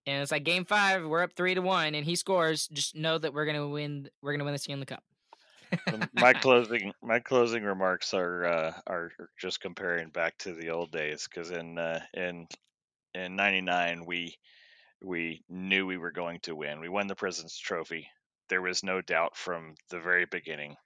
and 0.06 0.22
it's 0.22 0.30
like 0.30 0.44
game 0.44 0.64
five, 0.64 1.04
we're 1.04 1.22
up 1.22 1.32
three 1.32 1.54
to 1.54 1.62
one, 1.62 1.94
and 1.94 2.04
he 2.04 2.14
scores, 2.14 2.68
just 2.68 2.94
know 2.94 3.18
that 3.18 3.34
we're 3.34 3.46
gonna 3.46 3.68
win. 3.68 4.08
We're 4.22 4.32
gonna 4.32 4.44
win 4.44 4.52
the 4.52 4.58
Stanley 4.58 4.86
Cup. 4.86 5.02
My 6.12 6.32
closing 6.32 6.92
my 7.02 7.18
closing 7.18 7.64
remarks 7.64 8.14
are 8.14 8.44
uh, 8.44 8.72
are 8.86 9.12
just 9.38 9.60
comparing 9.60 10.10
back 10.10 10.38
to 10.38 10.54
the 10.54 10.70
old 10.70 10.92
days 10.92 11.28
because 11.28 11.50
in 11.50 11.78
uh, 11.78 12.00
in 12.14 12.46
in 13.14 13.36
'99 13.36 14.04
we 14.06 14.36
we 15.02 15.42
knew 15.48 15.86
we 15.86 15.98
were 15.98 16.12
going 16.12 16.40
to 16.40 16.54
win. 16.54 16.80
We 16.80 16.88
won 16.88 17.06
the 17.06 17.14
President's 17.14 17.58
Trophy. 17.58 18.08
There 18.48 18.62
was 18.62 18.84
no 18.84 19.00
doubt 19.00 19.36
from 19.36 19.74
the 19.90 20.00
very 20.00 20.24
beginning 20.24 20.76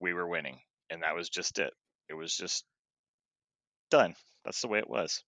we 0.00 0.12
were 0.12 0.28
winning, 0.28 0.60
and 0.90 1.02
that 1.02 1.14
was 1.14 1.28
just 1.28 1.58
it. 1.58 1.72
It 2.08 2.14
was 2.14 2.34
just 2.36 2.64
done. 3.90 4.14
That's 4.44 4.60
the 4.60 4.68
way 4.68 4.78
it 4.78 4.90
was. 4.90 5.22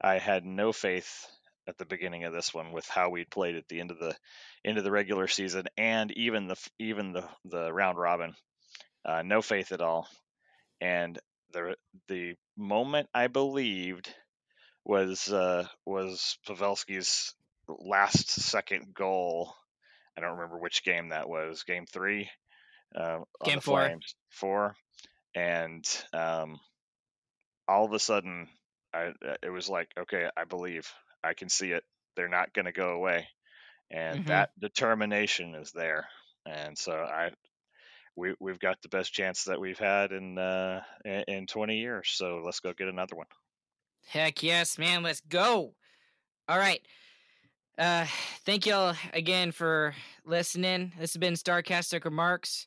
I 0.00 0.18
had 0.18 0.44
no 0.44 0.72
faith 0.72 1.26
at 1.66 1.76
the 1.76 1.84
beginning 1.84 2.24
of 2.24 2.32
this 2.32 2.54
one 2.54 2.72
with 2.72 2.86
how 2.86 3.10
we 3.10 3.24
played 3.24 3.56
at 3.56 3.68
the 3.68 3.80
end 3.80 3.90
of 3.90 3.98
the 3.98 4.16
end 4.64 4.78
of 4.78 4.84
the 4.84 4.90
regular 4.90 5.28
season 5.28 5.64
and 5.76 6.10
even 6.12 6.46
the 6.46 6.56
even 6.78 7.12
the 7.12 7.24
the 7.44 7.72
round 7.72 7.98
robin. 7.98 8.34
Uh, 9.04 9.22
no 9.22 9.42
faith 9.42 9.72
at 9.72 9.80
all. 9.80 10.08
And 10.80 11.18
the 11.52 11.76
the 12.08 12.34
moment 12.56 13.08
I 13.14 13.26
believed 13.26 14.12
was 14.84 15.32
uh, 15.32 15.66
was 15.84 16.38
Pavelski's 16.46 17.34
last 17.68 18.30
second 18.30 18.94
goal. 18.94 19.54
I 20.16 20.20
don't 20.20 20.36
remember 20.36 20.58
which 20.58 20.84
game 20.84 21.10
that 21.10 21.28
was. 21.28 21.62
Game 21.64 21.86
three. 21.86 22.30
Uh, 22.94 23.20
Game 23.44 23.60
four. 23.60 23.80
Flames. 23.86 24.14
Four. 24.30 24.76
And 25.34 25.84
um, 26.12 26.58
all 27.66 27.84
of 27.84 27.92
a 27.92 27.98
sudden, 27.98 28.48
I 28.92 29.08
uh, 29.26 29.36
it 29.42 29.50
was 29.50 29.68
like, 29.68 29.90
okay, 29.98 30.28
I 30.36 30.44
believe, 30.44 30.90
I 31.22 31.34
can 31.34 31.48
see 31.48 31.72
it. 31.72 31.84
They're 32.16 32.28
not 32.28 32.52
going 32.52 32.64
to 32.64 32.72
go 32.72 32.90
away, 32.90 33.28
and 33.90 34.20
Mhm. 34.24 34.26
that 34.28 34.50
determination 34.58 35.54
is 35.54 35.70
there. 35.72 36.08
And 36.46 36.76
so 36.76 36.92
I, 36.92 37.30
we 38.16 38.34
we've 38.40 38.58
got 38.58 38.80
the 38.82 38.88
best 38.88 39.12
chance 39.12 39.44
that 39.44 39.60
we've 39.60 39.78
had 39.78 40.12
in 40.12 40.38
uh, 40.38 40.82
in, 41.04 41.24
in 41.28 41.46
20 41.46 41.76
years. 41.76 42.08
So 42.10 42.42
let's 42.44 42.60
go 42.60 42.72
get 42.72 42.88
another 42.88 43.14
one. 43.16 43.26
Heck 44.08 44.42
yes, 44.42 44.78
man. 44.78 45.02
Let's 45.02 45.20
go. 45.20 45.74
All 46.48 46.58
right. 46.58 46.80
Uh, 47.76 48.06
thank 48.44 48.66
y'all 48.66 48.96
again 49.12 49.52
for 49.52 49.94
listening. 50.24 50.92
This 50.98 51.12
has 51.12 51.20
been 51.20 51.34
Starcastic 51.34 52.04
Remarks, 52.04 52.66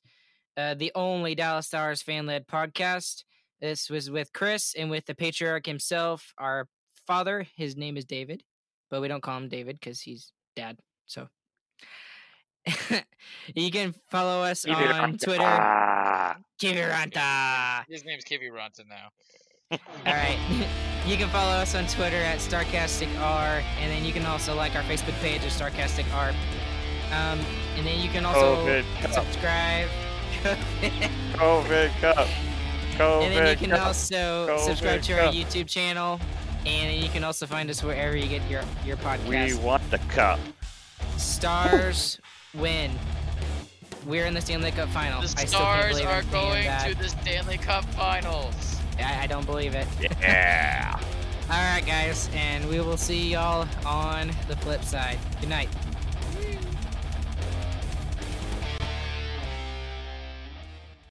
uh, 0.57 0.73
the 0.75 0.91
only 0.95 1.35
Dallas 1.35 1.67
Stars 1.67 2.01
fan 2.01 2.25
led 2.25 2.47
podcast. 2.47 3.23
This 3.59 3.89
was 3.89 4.09
with 4.09 4.33
Chris 4.33 4.73
and 4.77 4.89
with 4.89 5.05
the 5.05 5.15
patriarch 5.15 5.65
himself, 5.65 6.33
our 6.37 6.67
father. 7.05 7.45
His 7.55 7.77
name 7.77 7.97
is 7.97 8.05
David, 8.05 8.43
but 8.89 9.01
we 9.01 9.07
don't 9.07 9.21
call 9.21 9.37
him 9.37 9.49
David 9.49 9.79
because 9.79 10.01
he's 10.01 10.31
dad. 10.55 10.77
So 11.05 11.27
you 13.55 13.71
can 13.71 13.93
follow 14.09 14.43
us 14.43 14.65
on 14.65 15.17
Twitter. 15.17 15.43
Kiviranta. 16.61 17.83
His 17.89 18.05
name's 18.05 18.23
Kivy 18.23 18.49
Ronson 18.51 18.87
now. 18.89 19.09
All 19.71 20.13
right. 20.13 20.37
you 21.07 21.17
can 21.17 21.29
follow 21.29 21.51
us 21.51 21.75
on 21.75 21.87
Twitter 21.87 22.17
at 22.17 22.39
StarcasticR, 22.39 23.63
and 23.79 23.91
then 23.91 24.05
you 24.05 24.13
can 24.13 24.25
also 24.25 24.55
like 24.55 24.75
our 24.75 24.83
Facebook 24.83 25.19
page 25.21 25.43
of 25.43 25.51
StarcasticR. 25.51 26.33
Um, 27.11 27.39
and 27.75 27.85
then 27.85 27.99
you 28.01 28.09
can 28.09 28.25
also 28.25 28.83
cup, 29.01 29.11
subscribe. 29.11 29.89
COVID 30.41 31.89
cup, 32.01 32.27
COVID 32.97 33.23
and 33.23 33.33
then 33.35 33.47
you 33.47 33.55
can 33.57 33.69
cup. 33.71 33.87
also 33.87 34.57
subscribe 34.57 35.01
to 35.03 35.13
our 35.13 35.25
cup. 35.25 35.33
YouTube 35.33 35.67
channel, 35.67 36.19
and 36.65 37.01
you 37.01 37.09
can 37.09 37.23
also 37.23 37.45
find 37.45 37.69
us 37.69 37.83
wherever 37.83 38.15
you 38.15 38.27
get 38.27 38.47
your 38.49 38.63
your 38.85 38.97
podcast. 38.97 39.27
We 39.27 39.53
want 39.63 39.89
the 39.91 39.99
cup. 39.99 40.39
Stars 41.17 42.19
win. 42.55 42.91
We're 44.05 44.25
in 44.25 44.33
the 44.33 44.41
Stanley 44.41 44.71
Cup 44.71 44.89
final. 44.89 45.21
The 45.21 45.25
I 45.25 45.45
still 45.45 45.59
can't 45.59 45.81
Stars 45.81 45.91
believe 45.99 46.07
are 46.07 46.23
going 46.31 46.63
that. 46.63 46.89
to 46.89 46.97
the 46.97 47.09
Stanley 47.09 47.57
Cup 47.57 47.85
Finals. 47.93 48.77
I, 48.97 49.23
I 49.23 49.27
don't 49.27 49.45
believe 49.45 49.75
it. 49.75 49.87
Yeah. 50.19 50.99
All 51.51 51.57
right, 51.57 51.85
guys, 51.85 52.29
and 52.33 52.67
we 52.69 52.79
will 52.79 52.97
see 52.97 53.31
y'all 53.31 53.67
on 53.85 54.31
the 54.47 54.55
flip 54.57 54.83
side. 54.83 55.19
Good 55.39 55.49
night. 55.49 55.69